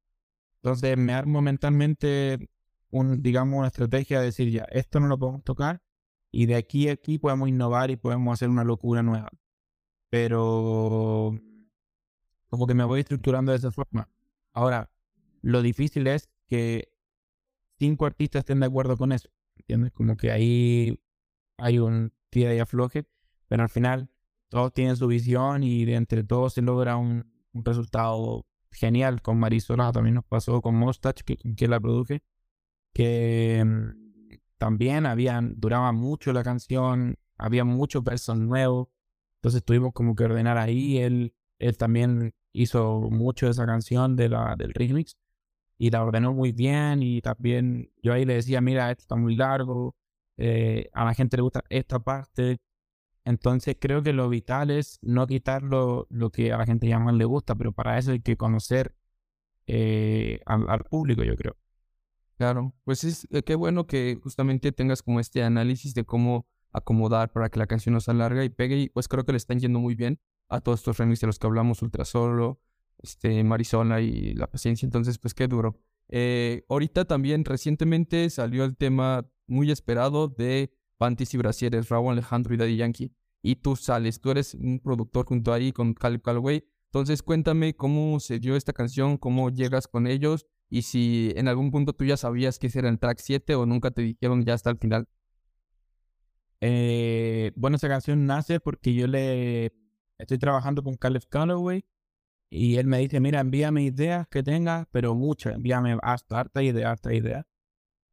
Entonces 0.62 0.96
me 0.96 1.12
armo 1.12 1.42
mentalmente 1.42 2.48
un, 2.90 3.22
digamos, 3.22 3.58
una 3.58 3.68
estrategia 3.68 4.20
de 4.20 4.26
decir, 4.26 4.50
ya, 4.50 4.64
esto 4.70 5.00
no 5.00 5.08
lo 5.08 5.18
podemos 5.18 5.42
tocar 5.44 5.82
y 6.30 6.46
de 6.46 6.54
aquí 6.56 6.88
a 6.88 6.92
aquí 6.92 7.18
podemos 7.18 7.48
innovar 7.48 7.90
y 7.90 7.96
podemos 7.96 8.32
hacer 8.32 8.48
una 8.48 8.64
locura 8.64 9.02
nueva. 9.02 9.30
Pero 10.08 11.38
como 12.48 12.66
que 12.66 12.74
me 12.74 12.84
voy 12.84 13.00
estructurando 13.00 13.52
de 13.52 13.58
esa 13.58 13.72
forma. 13.72 14.08
Ahora, 14.52 14.90
lo 15.40 15.62
difícil 15.62 16.06
es 16.06 16.28
que 16.46 16.92
cinco 17.78 18.06
artistas 18.06 18.40
estén 18.40 18.60
de 18.60 18.66
acuerdo 18.66 18.96
con 18.96 19.12
eso. 19.12 19.30
¿Entiendes? 19.56 19.92
Como 19.92 20.16
que 20.16 20.30
ahí 20.30 21.00
hay 21.58 21.78
un 21.78 22.12
tira 22.30 22.54
y 22.54 22.58
afloje, 22.58 23.06
pero 23.48 23.62
al 23.62 23.68
final 23.68 24.10
todos 24.48 24.72
tienen 24.72 24.96
su 24.96 25.06
visión 25.06 25.62
y 25.62 25.84
de 25.84 25.94
entre 25.94 26.24
todos 26.24 26.54
se 26.54 26.62
logra 26.62 26.96
un, 26.96 27.30
resultado 27.54 28.46
genial. 28.72 29.22
Con 29.22 29.38
Marisola 29.38 29.92
también 29.92 30.16
nos 30.16 30.24
pasó 30.24 30.60
con 30.62 30.74
Mustache, 30.76 31.24
que, 31.24 31.36
que 31.56 31.68
la 31.68 31.80
produje, 31.80 32.22
que 32.94 33.62
mm, 33.64 34.36
también 34.58 35.06
habían, 35.06 35.54
duraba 35.58 35.92
mucho 35.92 36.32
la 36.32 36.42
canción, 36.42 37.16
había 37.38 37.64
muchos 37.64 38.04
versos 38.04 38.38
nuevos, 38.38 38.88
entonces 39.36 39.64
tuvimos 39.64 39.92
como 39.92 40.14
que 40.14 40.24
ordenar 40.24 40.58
ahí. 40.58 40.98
Él, 40.98 41.34
él 41.58 41.76
también 41.76 42.34
hizo 42.52 43.00
mucho 43.10 43.46
de 43.46 43.52
esa 43.52 43.66
canción 43.66 44.16
de 44.16 44.28
la, 44.28 44.56
del 44.56 44.74
remix 44.74 45.16
y 45.78 45.90
la 45.90 46.04
ordenó 46.04 46.32
muy 46.32 46.52
bien 46.52 47.02
y 47.02 47.20
también 47.22 47.90
yo 48.02 48.12
ahí 48.12 48.24
le 48.24 48.34
decía, 48.34 48.60
mira, 48.60 48.90
esto 48.90 49.02
está 49.02 49.16
muy 49.16 49.34
largo, 49.36 49.96
eh, 50.36 50.88
a 50.92 51.04
la 51.04 51.14
gente 51.14 51.36
le 51.36 51.42
gusta 51.42 51.64
esta 51.68 51.98
parte. 51.98 52.58
Entonces 53.24 53.76
creo 53.78 54.02
que 54.02 54.12
lo 54.12 54.28
vital 54.28 54.70
es 54.70 54.98
no 55.02 55.26
quitar 55.26 55.62
lo, 55.62 56.08
que 56.32 56.52
a 56.52 56.58
la 56.58 56.66
gente 56.66 56.88
ya 56.88 56.98
más 56.98 57.14
le 57.14 57.24
gusta, 57.24 57.54
pero 57.54 57.72
para 57.72 57.98
eso 57.98 58.12
hay 58.12 58.20
que 58.20 58.36
conocer 58.36 58.96
eh, 59.66 60.40
al, 60.46 60.84
público, 60.84 61.22
yo 61.22 61.36
creo. 61.36 61.56
Claro, 62.36 62.74
pues 62.84 63.04
es 63.04 63.28
eh, 63.30 63.42
qué 63.42 63.54
bueno 63.54 63.86
que 63.86 64.18
justamente 64.22 64.72
tengas 64.72 65.02
como 65.02 65.20
este 65.20 65.42
análisis 65.44 65.94
de 65.94 66.04
cómo 66.04 66.46
acomodar 66.72 67.30
para 67.30 67.48
que 67.50 67.58
la 67.58 67.66
canción 67.66 67.92
no 67.92 68.00
se 68.00 68.10
alargue 68.10 68.44
y 68.44 68.48
pegue 68.48 68.76
y 68.76 68.88
pues 68.88 69.06
creo 69.06 69.24
que 69.24 69.32
le 69.32 69.38
están 69.38 69.60
yendo 69.60 69.78
muy 69.78 69.94
bien 69.94 70.18
a 70.48 70.60
todos 70.60 70.80
estos 70.80 70.98
remixes 70.98 71.20
de 71.20 71.26
los 71.28 71.38
que 71.38 71.46
hablamos, 71.46 71.82
Ultra 71.82 72.04
Solo, 72.04 72.60
este, 72.98 73.44
Marisol 73.44 74.00
y 74.00 74.34
La 74.34 74.48
Paciencia, 74.48 74.86
entonces 74.86 75.18
pues 75.18 75.34
qué 75.34 75.46
duro. 75.46 75.78
Eh, 76.08 76.64
ahorita 76.68 77.04
también 77.04 77.44
recientemente 77.44 78.28
salió 78.30 78.64
el 78.64 78.76
tema 78.76 79.26
muy 79.46 79.70
esperado 79.70 80.28
de 80.28 80.72
Panties 81.02 81.34
y 81.34 81.36
Brasieres, 81.36 81.88
Raúl 81.88 82.12
Alejandro 82.12 82.54
y 82.54 82.56
Daddy 82.56 82.76
Yankee. 82.76 83.12
Y 83.42 83.56
tú 83.56 83.74
sales, 83.74 84.20
tú 84.20 84.30
eres 84.30 84.54
un 84.54 84.78
productor 84.78 85.26
junto 85.26 85.52
ahí 85.52 85.72
con 85.72 85.94
Caleb 85.94 86.22
Calloway. 86.22 86.64
Entonces 86.92 87.24
cuéntame 87.24 87.74
cómo 87.74 88.20
se 88.20 88.38
dio 88.38 88.54
esta 88.54 88.72
canción, 88.72 89.16
cómo 89.16 89.50
llegas 89.50 89.88
con 89.88 90.06
ellos 90.06 90.46
y 90.70 90.82
si 90.82 91.32
en 91.34 91.48
algún 91.48 91.72
punto 91.72 91.92
tú 91.92 92.04
ya 92.04 92.16
sabías 92.16 92.60
que 92.60 92.68
ese 92.68 92.78
era 92.78 92.88
el 92.88 93.00
track 93.00 93.18
7 93.18 93.56
o 93.56 93.66
nunca 93.66 93.90
te 93.90 94.02
dijeron 94.02 94.44
ya 94.44 94.54
hasta 94.54 94.70
el 94.70 94.78
final. 94.78 95.08
Eh, 96.60 97.50
bueno, 97.56 97.78
esa 97.78 97.88
canción 97.88 98.24
nace 98.24 98.60
porque 98.60 98.94
yo 98.94 99.08
le 99.08 99.72
estoy 100.18 100.38
trabajando 100.38 100.84
con 100.84 100.94
Caleb 100.94 101.24
Calloway 101.28 101.84
y 102.48 102.76
él 102.76 102.86
me 102.86 102.98
dice, 102.98 103.18
mira, 103.18 103.40
envíame 103.40 103.82
ideas 103.82 104.28
que 104.28 104.44
tengas, 104.44 104.86
pero 104.92 105.16
muchas, 105.16 105.56
envíame 105.56 105.98
hasta 106.00 106.38
harta 106.38 106.62
idea, 106.62 106.92
harta 106.92 107.12
idea. 107.12 107.44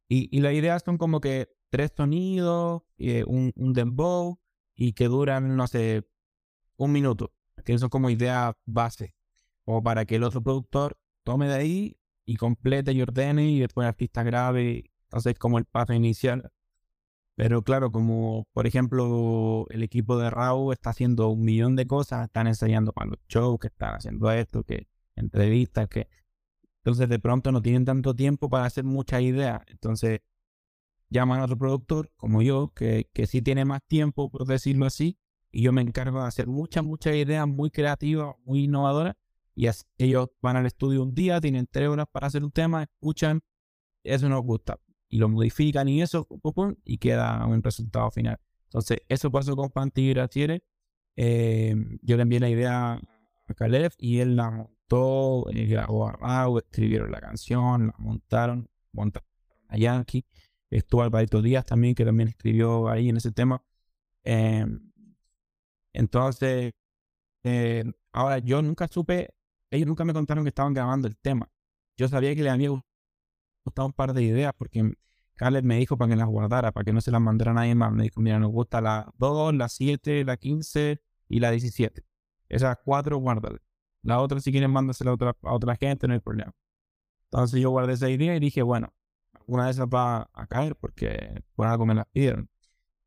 Y, 0.08 0.28
y 0.36 0.40
las 0.40 0.54
ideas 0.54 0.82
son 0.84 0.98
como 0.98 1.20
que 1.20 1.59
tres 1.70 1.92
sonidos, 1.96 2.82
eh, 2.98 3.24
un, 3.26 3.52
un 3.56 3.72
dembow 3.72 4.38
y 4.74 4.92
que 4.92 5.06
duran, 5.06 5.56
no 5.56 5.66
sé, 5.66 6.04
un 6.76 6.92
minuto, 6.92 7.32
que 7.64 7.74
eso 7.74 7.90
como 7.90 8.10
idea 8.10 8.56
base, 8.66 9.14
o 9.64 9.82
para 9.82 10.04
que 10.04 10.16
el 10.16 10.24
otro 10.24 10.42
productor 10.42 10.98
tome 11.22 11.46
de 11.46 11.54
ahí 11.54 11.96
y 12.24 12.36
complete 12.36 12.92
y 12.92 13.02
ordene 13.02 13.50
y 13.50 13.60
después 13.60 13.84
el 13.84 13.88
artista 13.88 14.22
grave, 14.22 14.90
entonces 15.04 15.38
como 15.38 15.58
el 15.58 15.64
paso 15.64 15.92
inicial. 15.92 16.50
Pero 17.34 17.62
claro, 17.62 17.90
como 17.90 18.46
por 18.52 18.66
ejemplo 18.66 19.66
el 19.70 19.82
equipo 19.82 20.18
de 20.18 20.30
Raúl 20.30 20.72
está 20.72 20.90
haciendo 20.90 21.28
un 21.28 21.42
millón 21.42 21.76
de 21.76 21.86
cosas, 21.86 22.26
están 22.26 22.46
ensayando 22.46 22.92
para 22.92 23.10
los 23.10 23.18
shows, 23.28 23.58
que 23.58 23.68
están 23.68 23.94
haciendo 23.94 24.30
esto, 24.30 24.62
que 24.64 24.88
entrevistas, 25.16 25.88
que... 25.88 26.08
Entonces 26.82 27.08
de 27.08 27.18
pronto 27.18 27.52
no 27.52 27.62
tienen 27.62 27.84
tanto 27.84 28.14
tiempo 28.14 28.48
para 28.48 28.64
hacer 28.64 28.84
muchas 28.84 29.22
ideas. 29.22 29.62
Entonces 29.68 30.20
llaman 31.10 31.40
a 31.40 31.44
otro 31.44 31.58
productor 31.58 32.10
como 32.16 32.40
yo, 32.42 32.72
que, 32.74 33.10
que 33.12 33.26
sí 33.26 33.42
tiene 33.42 33.64
más 33.64 33.82
tiempo, 33.86 34.30
por 34.30 34.46
decirlo 34.46 34.86
así, 34.86 35.18
y 35.52 35.62
yo 35.62 35.72
me 35.72 35.82
encargo 35.82 36.20
de 36.20 36.28
hacer 36.28 36.46
muchas, 36.46 36.84
muchas 36.84 37.16
ideas 37.16 37.46
muy 37.46 37.70
creativas, 37.70 38.36
muy 38.44 38.64
innovadoras, 38.64 39.16
y 39.54 39.66
así 39.66 39.84
ellos 39.98 40.30
van 40.40 40.56
al 40.56 40.66
estudio 40.66 41.02
un 41.02 41.14
día, 41.14 41.40
tienen 41.40 41.66
tres 41.70 41.88
horas 41.88 42.06
para 42.10 42.28
hacer 42.28 42.44
un 42.44 42.52
tema, 42.52 42.84
escuchan, 42.84 43.40
eso 44.04 44.28
nos 44.28 44.42
gusta, 44.42 44.78
y 45.08 45.18
lo 45.18 45.28
modifican 45.28 45.88
y 45.88 46.00
eso, 46.00 46.26
pum, 46.26 46.52
pum, 46.52 46.74
y 46.84 46.98
queda 46.98 47.44
un 47.46 47.62
resultado 47.62 48.10
final. 48.10 48.38
Entonces, 48.66 48.98
eso 49.08 49.30
pasó 49.32 49.56
con 49.56 49.70
Panty 49.70 50.10
Gratiere. 50.10 50.62
Eh, 51.16 51.74
yo 52.02 52.16
le 52.16 52.22
envié 52.22 52.38
la 52.38 52.48
idea 52.48 52.92
a 52.92 53.54
Caleb 53.54 53.92
y 53.98 54.20
él 54.20 54.36
la 54.36 54.50
montó, 54.50 55.44
grabó 55.52 56.08
a 56.08 56.12
Raúl, 56.12 56.62
escribieron 56.64 57.10
la 57.10 57.20
canción, 57.20 57.88
la 57.88 57.94
montaron, 57.98 58.70
montaron 58.92 59.28
a 59.68 59.76
Yankee. 59.76 60.24
Estuvo 60.70 61.02
Alvarito 61.02 61.42
Díaz 61.42 61.66
también, 61.66 61.94
que 61.94 62.04
también 62.04 62.28
escribió 62.28 62.88
ahí 62.88 63.08
en 63.08 63.16
ese 63.16 63.32
tema. 63.32 63.62
Eh, 64.24 64.64
entonces, 65.92 66.72
eh, 67.44 67.84
ahora 68.12 68.38
yo 68.38 68.62
nunca 68.62 68.88
supe, 68.88 69.34
ellos 69.70 69.88
nunca 69.88 70.04
me 70.04 70.12
contaron 70.12 70.44
que 70.44 70.48
estaban 70.48 70.74
grabando 70.74 71.08
el 71.08 71.16
tema. 71.16 71.50
Yo 71.96 72.08
sabía 72.08 72.34
que 72.34 72.42
le 72.42 72.50
había 72.50 72.70
gustado 73.64 73.86
un 73.86 73.92
par 73.92 74.14
de 74.14 74.22
ideas 74.22 74.52
porque 74.56 74.94
Caleb 75.34 75.64
me 75.64 75.78
dijo 75.78 75.96
para 75.96 76.10
que 76.10 76.16
las 76.16 76.28
guardara, 76.28 76.72
para 76.72 76.84
que 76.84 76.92
no 76.92 77.00
se 77.00 77.10
las 77.10 77.20
mandara 77.20 77.52
a 77.52 77.54
nadie 77.54 77.74
más. 77.74 77.92
Me 77.92 78.04
dijo, 78.04 78.20
mira, 78.20 78.38
nos 78.38 78.50
gusta 78.52 78.80
la 78.80 79.12
2, 79.18 79.54
la 79.54 79.68
7, 79.68 80.24
la 80.24 80.36
15 80.36 81.00
y 81.28 81.40
la 81.40 81.50
17. 81.50 82.04
Esas 82.48 82.78
cuatro, 82.84 83.16
guárdalas. 83.18 83.60
La 84.02 84.20
otra, 84.20 84.40
si 84.40 84.50
quieren, 84.50 84.70
mándasela 84.70 85.10
a 85.12 85.14
otra, 85.14 85.36
a 85.42 85.54
otra 85.54 85.76
gente, 85.76 86.06
no 86.08 86.14
hay 86.14 86.20
problema. 86.20 86.52
Entonces 87.24 87.60
yo 87.60 87.70
guardé 87.70 87.94
esa 87.94 88.10
idea 88.10 88.34
y 88.36 88.40
dije, 88.40 88.62
bueno, 88.62 88.92
alguna 89.50 89.64
de 89.66 89.72
esas 89.72 89.86
va 89.86 90.30
a 90.32 90.46
caer 90.46 90.76
porque 90.76 91.42
por 91.56 91.66
algo 91.66 91.84
me 91.84 91.94
las 91.94 92.06
pidieron. 92.06 92.48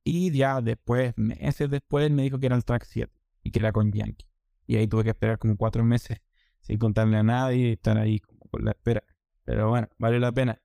Y 0.04 0.32
ya 0.32 0.60
después, 0.62 1.14
meses 1.16 1.70
después, 1.70 2.12
me 2.12 2.24
dijo 2.24 2.38
que 2.38 2.48
era 2.48 2.58
el 2.58 2.66
track 2.66 2.84
7 2.86 3.14
y 3.44 3.52
que 3.52 3.60
era 3.60 3.72
con 3.72 3.92
Yankee. 3.92 4.28
Y 4.68 4.76
ahí 4.76 4.88
tuve 4.88 5.04
que 5.04 5.12
esperar 5.12 5.40
como 5.40 5.56
cuatro 5.56 5.84
meses 5.86 6.20
sin 6.60 6.78
contarle 6.78 7.18
a 7.18 7.24
nadie 7.24 7.70
y 7.70 7.72
estar 7.74 7.98
ahí 7.98 8.20
como 8.20 8.42
con 8.52 8.66
la 8.66 8.72
espera. 8.72 9.04
Pero 9.46 9.70
bueno, 9.70 9.88
vale 9.98 10.20
la 10.20 10.34
pena. 10.34 10.62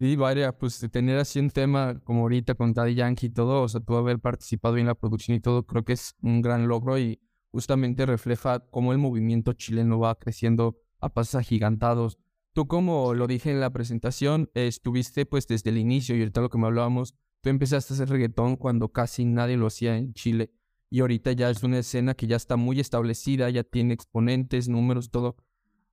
Sí, 0.00 0.16
vaya, 0.16 0.52
pues 0.58 0.80
tener 0.90 1.18
así 1.18 1.38
un 1.38 1.50
tema 1.50 2.00
como 2.00 2.22
ahorita 2.22 2.54
con 2.56 2.72
Daddy 2.74 2.96
Yankee 2.96 3.26
y 3.26 3.30
todo, 3.30 3.62
o 3.62 3.68
sea, 3.68 3.80
tú 3.80 3.96
haber 3.96 4.18
participado 4.18 4.76
en 4.76 4.86
la 4.86 4.96
producción 4.96 5.36
y 5.36 5.40
todo, 5.40 5.64
creo 5.64 5.84
que 5.84 5.92
es 5.92 6.16
un 6.20 6.42
gran 6.42 6.66
logro 6.66 6.98
y 6.98 7.20
justamente 7.52 8.04
refleja 8.04 8.58
cómo 8.70 8.92
el 8.92 8.98
movimiento 8.98 9.52
chileno 9.52 10.00
va 10.00 10.16
creciendo 10.16 10.76
a 10.98 11.10
pasos 11.10 11.36
agigantados. 11.36 12.18
Tú, 12.54 12.68
como 12.68 13.14
lo 13.14 13.26
dije 13.26 13.50
en 13.50 13.58
la 13.58 13.70
presentación, 13.70 14.48
estuviste 14.54 15.26
pues 15.26 15.48
desde 15.48 15.70
el 15.70 15.76
inicio 15.76 16.14
y 16.14 16.20
ahorita 16.20 16.40
lo 16.40 16.50
que 16.50 16.58
me 16.58 16.68
hablábamos, 16.68 17.16
tú 17.40 17.50
empezaste 17.50 17.92
a 17.92 17.96
hacer 17.96 18.08
reggaetón 18.08 18.54
cuando 18.54 18.92
casi 18.92 19.24
nadie 19.24 19.56
lo 19.56 19.66
hacía 19.66 19.96
en 19.96 20.14
Chile 20.14 20.52
y 20.88 21.00
ahorita 21.00 21.32
ya 21.32 21.50
es 21.50 21.64
una 21.64 21.80
escena 21.80 22.14
que 22.14 22.28
ya 22.28 22.36
está 22.36 22.54
muy 22.54 22.78
establecida, 22.78 23.50
ya 23.50 23.64
tiene 23.64 23.92
exponentes, 23.92 24.68
números, 24.68 25.10
todo. 25.10 25.34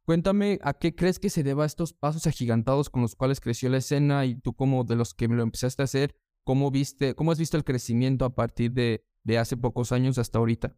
Cuéntame, 0.03 0.59
¿a 0.61 0.73
qué 0.73 0.93
crees 0.93 1.17
que 1.17 1.31
se 1.31 1.41
deba 1.41 1.65
estos 1.65 1.93
pasos 1.93 2.27
agigantados 2.27 2.91
con 2.91 3.01
los 3.01 3.15
cuales 3.15 3.39
creció 3.39 3.67
la 3.69 3.77
escena 3.77 4.25
y 4.25 4.35
tú 4.35 4.53
como 4.53 4.83
de 4.83 4.95
los 4.95 5.15
que 5.15 5.27
lo 5.27 5.41
empezaste 5.41 5.81
a 5.81 5.85
hacer, 5.85 6.15
cómo 6.43 6.69
viste, 6.69 7.15
cómo 7.15 7.31
has 7.31 7.39
visto 7.39 7.57
el 7.57 7.63
crecimiento 7.63 8.23
a 8.23 8.35
partir 8.35 8.71
de, 8.73 9.03
de 9.23 9.39
hace 9.39 9.57
pocos 9.57 9.91
años 9.91 10.19
hasta 10.19 10.37
ahorita? 10.37 10.77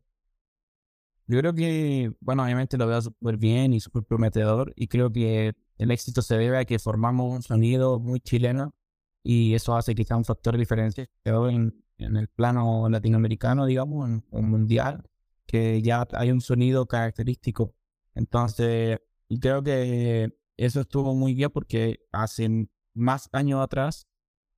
Yo 1.27 1.39
creo 1.39 1.53
que, 1.53 2.11
bueno, 2.19 2.43
obviamente 2.43 2.77
lo 2.77 2.87
veo 2.87 3.01
súper 3.01 3.37
bien 3.37 3.73
y 3.73 3.79
súper 3.79 4.03
prometedor 4.03 4.73
y 4.75 4.87
creo 4.87 5.11
que 5.11 5.53
el 5.77 5.91
éxito 5.91 6.21
se 6.21 6.37
debe 6.37 6.57
a 6.57 6.65
que 6.65 6.79
formamos 6.79 7.33
un 7.33 7.41
sonido 7.41 7.99
muy 7.99 8.19
chileno 8.19 8.73
y 9.23 9.53
eso 9.53 9.75
hace 9.75 9.95
sea 10.03 10.17
un 10.17 10.25
factor 10.25 10.57
diferencial 10.57 11.07
en, 11.23 11.83
en 11.97 12.17
el 12.17 12.27
plano 12.27 12.89
latinoamericano, 12.89 13.65
digamos, 13.65 14.09
en, 14.31 14.49
mundial, 14.49 15.09
que 15.45 15.81
ya 15.81 16.07
hay 16.13 16.31
un 16.31 16.41
sonido 16.41 16.85
característico. 16.87 17.73
Entonces, 18.15 18.99
creo 19.39 19.63
que 19.63 20.33
eso 20.57 20.81
estuvo 20.81 21.15
muy 21.15 21.33
bien 21.33 21.49
porque 21.51 22.01
hace 22.11 22.67
más 22.93 23.29
años 23.31 23.61
atrás 23.61 24.07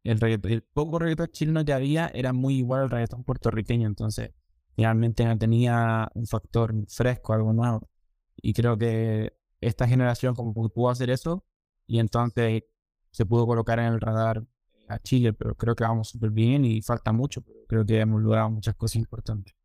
el, 0.03 0.19
reggaetón, 0.19 0.51
el 0.51 0.63
poco 0.63 0.99
reggaetón 0.99 1.27
chileno 1.27 1.65
que 1.65 1.73
había 1.73 2.07
era 2.07 2.33
muy 2.33 2.57
igual 2.57 2.83
al 2.83 2.89
reggaetón 2.89 3.23
puertorriqueño. 3.23 3.87
Entonces, 3.87 4.31
realmente 4.77 5.23
tenía 5.37 6.09
un 6.13 6.27
factor 6.27 6.73
fresco, 6.87 7.33
algo 7.33 7.53
nuevo. 7.53 7.89
Y 8.37 8.53
creo 8.53 8.77
que 8.77 9.33
esta 9.61 9.87
generación 9.87 10.35
como 10.35 10.53
pudo 10.53 10.89
hacer 10.89 11.09
eso 11.09 11.45
y 11.87 11.99
entonces 11.99 12.63
se 13.11 13.25
pudo 13.25 13.47
colocar 13.47 13.79
en 13.79 13.85
el 13.85 14.01
radar 14.01 14.45
a 14.87 14.99
Chile, 14.99 15.33
pero 15.33 15.55
creo 15.55 15.75
que 15.75 15.83
vamos 15.83 16.09
súper 16.09 16.31
bien 16.31 16.65
y 16.65 16.81
falta 16.81 17.11
mucho, 17.11 17.41
pero 17.41 17.59
creo 17.67 17.85
que 17.85 17.99
hemos 17.99 18.21
logrado 18.21 18.51
muchas 18.51 18.75
cosas 18.75 18.97
importantes. 18.97 19.55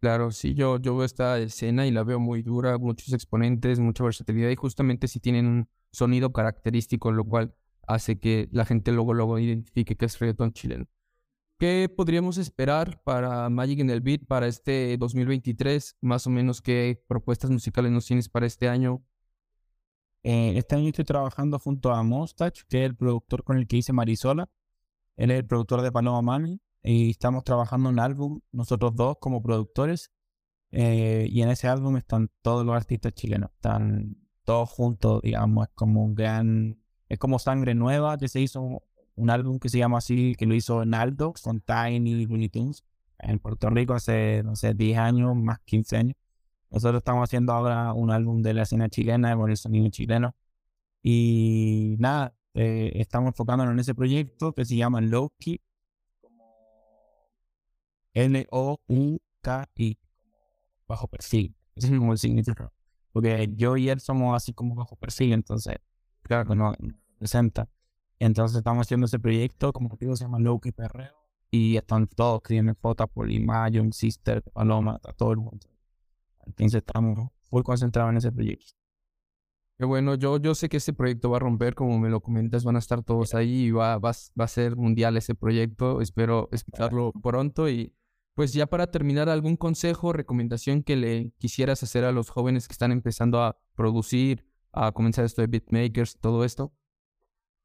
Claro, 0.00 0.30
sí, 0.30 0.54
yo, 0.54 0.78
yo 0.78 0.96
veo 0.96 1.04
esta 1.04 1.38
escena 1.38 1.86
y 1.86 1.90
la 1.90 2.04
veo 2.04 2.18
muy 2.18 2.42
dura, 2.42 2.78
muchos 2.78 3.12
exponentes, 3.12 3.80
mucha 3.80 4.02
versatilidad 4.02 4.48
y 4.48 4.56
justamente 4.56 5.08
si 5.08 5.20
tienen 5.20 5.46
un 5.46 5.68
sonido 5.92 6.32
característico, 6.32 7.12
lo 7.12 7.24
cual 7.24 7.54
hace 7.86 8.18
que 8.18 8.48
la 8.52 8.64
gente 8.64 8.92
luego, 8.92 9.12
luego 9.12 9.38
identifique 9.38 9.96
que 9.96 10.06
es 10.06 10.18
reggaetón 10.18 10.52
chileno. 10.52 10.86
¿Qué 11.60 11.90
podríamos 11.94 12.38
esperar 12.38 13.02
para 13.02 13.50
Magic 13.50 13.80
en 13.80 13.90
el 13.90 14.00
Beat 14.00 14.24
para 14.26 14.46
este 14.46 14.96
2023? 14.96 15.98
Más 16.00 16.26
o 16.26 16.30
menos, 16.30 16.62
¿qué 16.62 17.04
propuestas 17.06 17.50
musicales 17.50 17.92
nos 17.92 18.06
tienes 18.06 18.30
para 18.30 18.46
este 18.46 18.66
año? 18.66 19.04
Eh, 20.22 20.54
este 20.56 20.76
año 20.76 20.88
estoy 20.88 21.04
trabajando 21.04 21.58
junto 21.58 21.92
a 21.92 22.02
Mostach, 22.02 22.62
que 22.66 22.82
es 22.82 22.86
el 22.86 22.96
productor 22.96 23.44
con 23.44 23.58
el 23.58 23.66
que 23.66 23.76
hice 23.76 23.92
Marisola. 23.92 24.48
Él 25.16 25.32
es 25.32 25.40
el 25.40 25.46
productor 25.46 25.82
de 25.82 25.92
Paloma 25.92 26.22
Mami 26.22 26.62
y 26.82 27.10
estamos 27.10 27.44
trabajando 27.44 27.90
un 27.90 27.98
álbum, 27.98 28.40
nosotros 28.52 28.96
dos 28.96 29.18
como 29.20 29.42
productores. 29.42 30.10
eh, 30.70 31.26
y 31.30 31.42
en 31.42 31.50
ese 31.50 31.68
álbum 31.68 31.98
están 31.98 32.30
todos 32.40 32.64
los 32.64 32.74
artistas 32.74 33.12
chilenos, 33.12 33.50
están 33.52 34.16
todos 34.44 34.70
juntos, 34.70 35.20
digamos, 35.20 35.68
es 35.68 35.74
como 35.74 36.04
un 36.04 36.14
gran, 36.14 36.82
es 37.10 37.18
como 37.18 37.38
Sangre 37.38 37.74
Nueva, 37.74 38.16
que 38.16 38.28
se 38.28 38.40
hizo 38.40 38.82
un 39.20 39.30
álbum 39.30 39.58
que 39.58 39.68
se 39.68 39.78
llama 39.78 39.98
así, 39.98 40.34
que 40.36 40.46
lo 40.46 40.54
hizo 40.54 40.84
Naldo, 40.84 41.34
con 41.42 41.60
Tiny 41.60 42.24
Looney 42.24 42.48
Tunes, 42.48 42.84
en 43.18 43.38
Puerto 43.38 43.68
Rico 43.68 43.92
hace, 43.94 44.42
no 44.42 44.56
sé, 44.56 44.74
10 44.74 44.98
años, 44.98 45.36
más 45.36 45.60
15 45.60 45.96
años. 45.96 46.16
Nosotros 46.70 47.00
estamos 47.00 47.24
haciendo 47.24 47.52
ahora 47.52 47.92
un 47.92 48.10
álbum 48.10 48.42
de 48.42 48.54
la 48.54 48.62
escena 48.62 48.88
chilena, 48.88 49.36
con 49.36 49.50
el 49.50 49.56
sonido 49.56 49.88
chileno. 49.90 50.34
Y 51.02 51.96
nada, 51.98 52.34
eh, 52.54 52.92
estamos 52.94 53.28
enfocándonos 53.28 53.72
en 53.72 53.80
ese 53.80 53.94
proyecto 53.94 54.54
que 54.54 54.64
se 54.64 54.76
llama 54.76 55.00
Loki, 55.00 55.60
L-O-U-K-I, 58.14 59.98
bajo 60.88 61.08
perfil. 61.08 61.54
Ese 61.74 61.88
es 61.88 61.98
como 61.98 62.12
el 62.12 62.18
significado. 62.18 62.72
Porque 63.12 63.50
yo 63.54 63.76
y 63.76 63.90
él 63.90 64.00
somos 64.00 64.34
así 64.34 64.54
como 64.54 64.74
bajo 64.74 64.96
perfil, 64.96 65.32
entonces, 65.32 65.76
claro 66.22 66.48
que 66.48 66.56
no 66.56 66.72
representa. 66.72 67.68
Entonces 68.20 68.58
estamos 68.58 68.86
haciendo 68.86 69.06
ese 69.06 69.18
proyecto, 69.18 69.72
como 69.72 69.96
digo, 69.98 70.14
se 70.14 70.24
llama 70.24 70.38
Loki 70.38 70.72
Perreo. 70.72 71.14
Y 71.50 71.76
están 71.76 72.06
todos, 72.06 72.42
Crimen 72.42 72.76
Fota, 72.76 73.06
Polimayo, 73.06 73.82
Sister, 73.90 74.42
Paloma, 74.52 74.96
está 74.96 75.12
todo 75.14 75.32
el 75.32 75.38
mundo. 75.38 75.66
Entonces 76.46 76.82
estamos 76.86 77.30
full 77.48 77.62
concentrados 77.62 78.10
en 78.10 78.18
ese 78.18 78.30
proyecto. 78.30 78.74
Qué 79.78 79.86
bueno, 79.86 80.14
yo, 80.14 80.36
yo 80.36 80.54
sé 80.54 80.68
que 80.68 80.76
este 80.76 80.92
proyecto 80.92 81.30
va 81.30 81.38
a 81.38 81.40
romper, 81.40 81.74
como 81.74 81.98
me 81.98 82.10
lo 82.10 82.20
comentas, 82.20 82.62
van 82.62 82.76
a 82.76 82.80
estar 82.80 83.02
todos 83.02 83.34
ahí 83.34 83.64
y 83.64 83.70
va, 83.70 83.96
va, 83.96 84.12
va 84.38 84.44
a 84.44 84.48
ser 84.48 84.76
mundial 84.76 85.16
ese 85.16 85.34
proyecto. 85.34 86.02
Espero 86.02 86.50
escucharlo 86.52 87.12
pronto 87.22 87.70
y 87.70 87.94
pues 88.34 88.52
ya 88.52 88.66
para 88.66 88.90
terminar, 88.90 89.30
¿algún 89.30 89.56
consejo, 89.56 90.12
recomendación 90.12 90.82
que 90.82 90.96
le 90.96 91.32
quisieras 91.38 91.82
hacer 91.82 92.04
a 92.04 92.12
los 92.12 92.28
jóvenes 92.28 92.68
que 92.68 92.72
están 92.72 92.92
empezando 92.92 93.42
a 93.42 93.58
producir, 93.74 94.46
a 94.72 94.92
comenzar 94.92 95.24
esto 95.24 95.40
de 95.40 95.46
beatmakers, 95.46 96.18
todo 96.20 96.44
esto? 96.44 96.74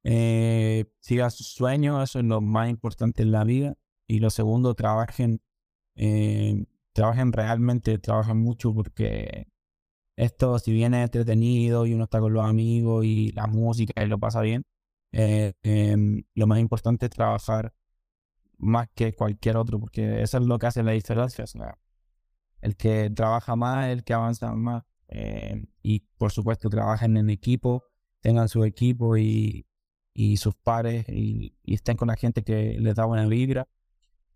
Eh, 0.07 0.85
siga 0.99 1.31
sus 1.31 1.47
sueños, 1.47 2.03
eso 2.03 2.19
es 2.19 2.25
lo 2.25 2.39
más 2.39 2.69
importante 2.69 3.23
en 3.23 3.31
la 3.31 3.43
vida. 3.43 3.75
Y 4.07 4.19
lo 4.19 4.29
segundo, 4.29 4.75
trabajen, 4.75 5.41
eh, 5.95 6.65
trabajen 6.93 7.33
realmente, 7.33 7.97
trabajen 7.97 8.37
mucho 8.37 8.73
porque 8.73 9.47
esto, 10.15 10.59
si 10.59 10.73
bien 10.73 10.93
es 10.93 11.05
entretenido 11.05 11.85
y 11.87 11.93
uno 11.95 12.05
está 12.05 12.19
con 12.19 12.33
los 12.33 12.45
amigos 12.45 13.05
y 13.05 13.31
la 13.33 13.47
música 13.47 14.03
y 14.03 14.07
lo 14.07 14.19
pasa 14.19 14.41
bien, 14.41 14.65
eh, 15.11 15.53
em, 15.63 16.23
lo 16.35 16.47
más 16.47 16.59
importante 16.59 17.07
es 17.07 17.11
trabajar 17.11 17.73
más 18.57 18.87
que 18.95 19.13
cualquier 19.13 19.57
otro, 19.57 19.79
porque 19.79 20.21
eso 20.21 20.37
es 20.37 20.45
lo 20.45 20.59
que 20.59 20.67
hace 20.67 20.83
la 20.83 20.91
diferencia. 20.93 21.45
o 21.45 21.75
el 22.61 22.75
que 22.77 23.09
trabaja 23.11 23.55
más, 23.55 23.87
el 23.89 24.03
que 24.03 24.13
avanza 24.13 24.53
más. 24.53 24.83
y 25.83 25.99
por 26.17 26.31
supuesto 26.31 26.69
trabajen 26.69 27.17
en 27.17 27.29
equipo, 27.29 27.83
tengan 28.21 28.49
su 28.49 28.63
equipo 28.65 29.17
y, 29.17 29.65
y 30.15 30.37
sus 30.37 30.55
pares 30.55 31.05
y, 31.09 31.53
y 31.61 31.75
estén 31.75 31.97
con 31.97 32.07
la 32.07 32.15
gente 32.15 32.43
que 32.43 32.77
les 32.79 32.95
da 32.95 33.05
buena 33.05 33.27
vibra, 33.27 33.67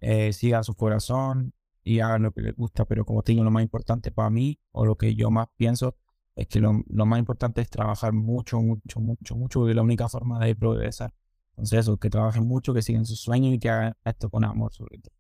eh, 0.02 0.34
sigan 0.34 0.64
su 0.64 0.76
corazón 0.76 1.54
y 1.84 2.02
hagan 2.02 2.24
lo 2.24 2.32
que 2.32 2.42
les 2.42 2.56
gusta, 2.56 2.86
pero 2.86 3.06
como 3.06 3.24
te 3.24 3.32
digo, 3.32 3.46
lo 3.46 3.50
más 3.50 3.64
importante 3.64 4.12
para 4.12 4.30
mí 4.30 4.60
o 4.72 4.86
lo 4.86 4.98
que 4.98 5.16
yo 5.16 5.32
más 5.32 5.48
pienso 5.56 5.96
es 6.36 6.48
que 6.48 6.60
lo, 6.60 6.84
lo 6.88 7.06
más 7.06 7.18
importante 7.18 7.62
es 7.62 7.70
trabajar 7.70 8.12
mucho, 8.14 8.62
mucho, 8.62 9.00
mucho, 9.00 9.36
mucho, 9.36 9.60
porque 9.60 9.72
es 9.72 9.76
la 9.76 9.82
única 9.82 10.10
forma 10.10 10.40
de 10.46 10.56
progresar. 10.56 11.14
Entonces 11.52 11.90
que 12.00 12.10
trabajen 12.10 12.46
mucho, 12.46 12.74
que 12.74 12.82
sigan 12.82 13.06
sus 13.06 13.22
sueños 13.22 13.54
y 13.54 13.60
que 13.60 13.70
hagan 13.70 13.96
esto 14.04 14.30
con 14.30 14.44
amor 14.44 14.74
sobre 14.74 14.98
todo. 15.00 15.14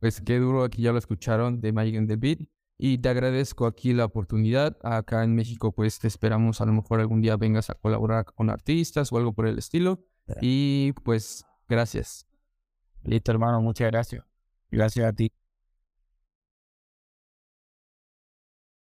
Pues 0.00 0.20
qué 0.20 0.38
duro, 0.38 0.64
aquí 0.64 0.82
ya 0.82 0.92
lo 0.92 0.98
escucharon 0.98 1.60
de 1.60 1.72
Magic 1.72 1.96
and 1.96 2.08
the 2.08 2.16
Beat. 2.16 2.40
Y 2.78 2.98
te 2.98 3.08
agradezco 3.08 3.66
aquí 3.66 3.92
la 3.92 4.04
oportunidad. 4.04 4.76
Acá 4.82 5.24
en 5.24 5.34
México, 5.34 5.72
pues 5.72 5.98
te 5.98 6.08
esperamos 6.08 6.60
a 6.60 6.66
lo 6.66 6.72
mejor 6.72 7.00
algún 7.00 7.22
día 7.22 7.36
vengas 7.36 7.70
a 7.70 7.74
colaborar 7.74 8.26
con 8.26 8.50
artistas 8.50 9.12
o 9.12 9.16
algo 9.16 9.32
por 9.32 9.46
el 9.46 9.58
estilo. 9.58 10.04
Y 10.40 10.92
pues 11.04 11.46
gracias. 11.68 12.26
Listo, 13.02 13.32
hermano, 13.32 13.60
muchas 13.62 13.90
gracias. 13.90 14.24
Gracias 14.70 15.06
a 15.06 15.12
ti. 15.12 15.32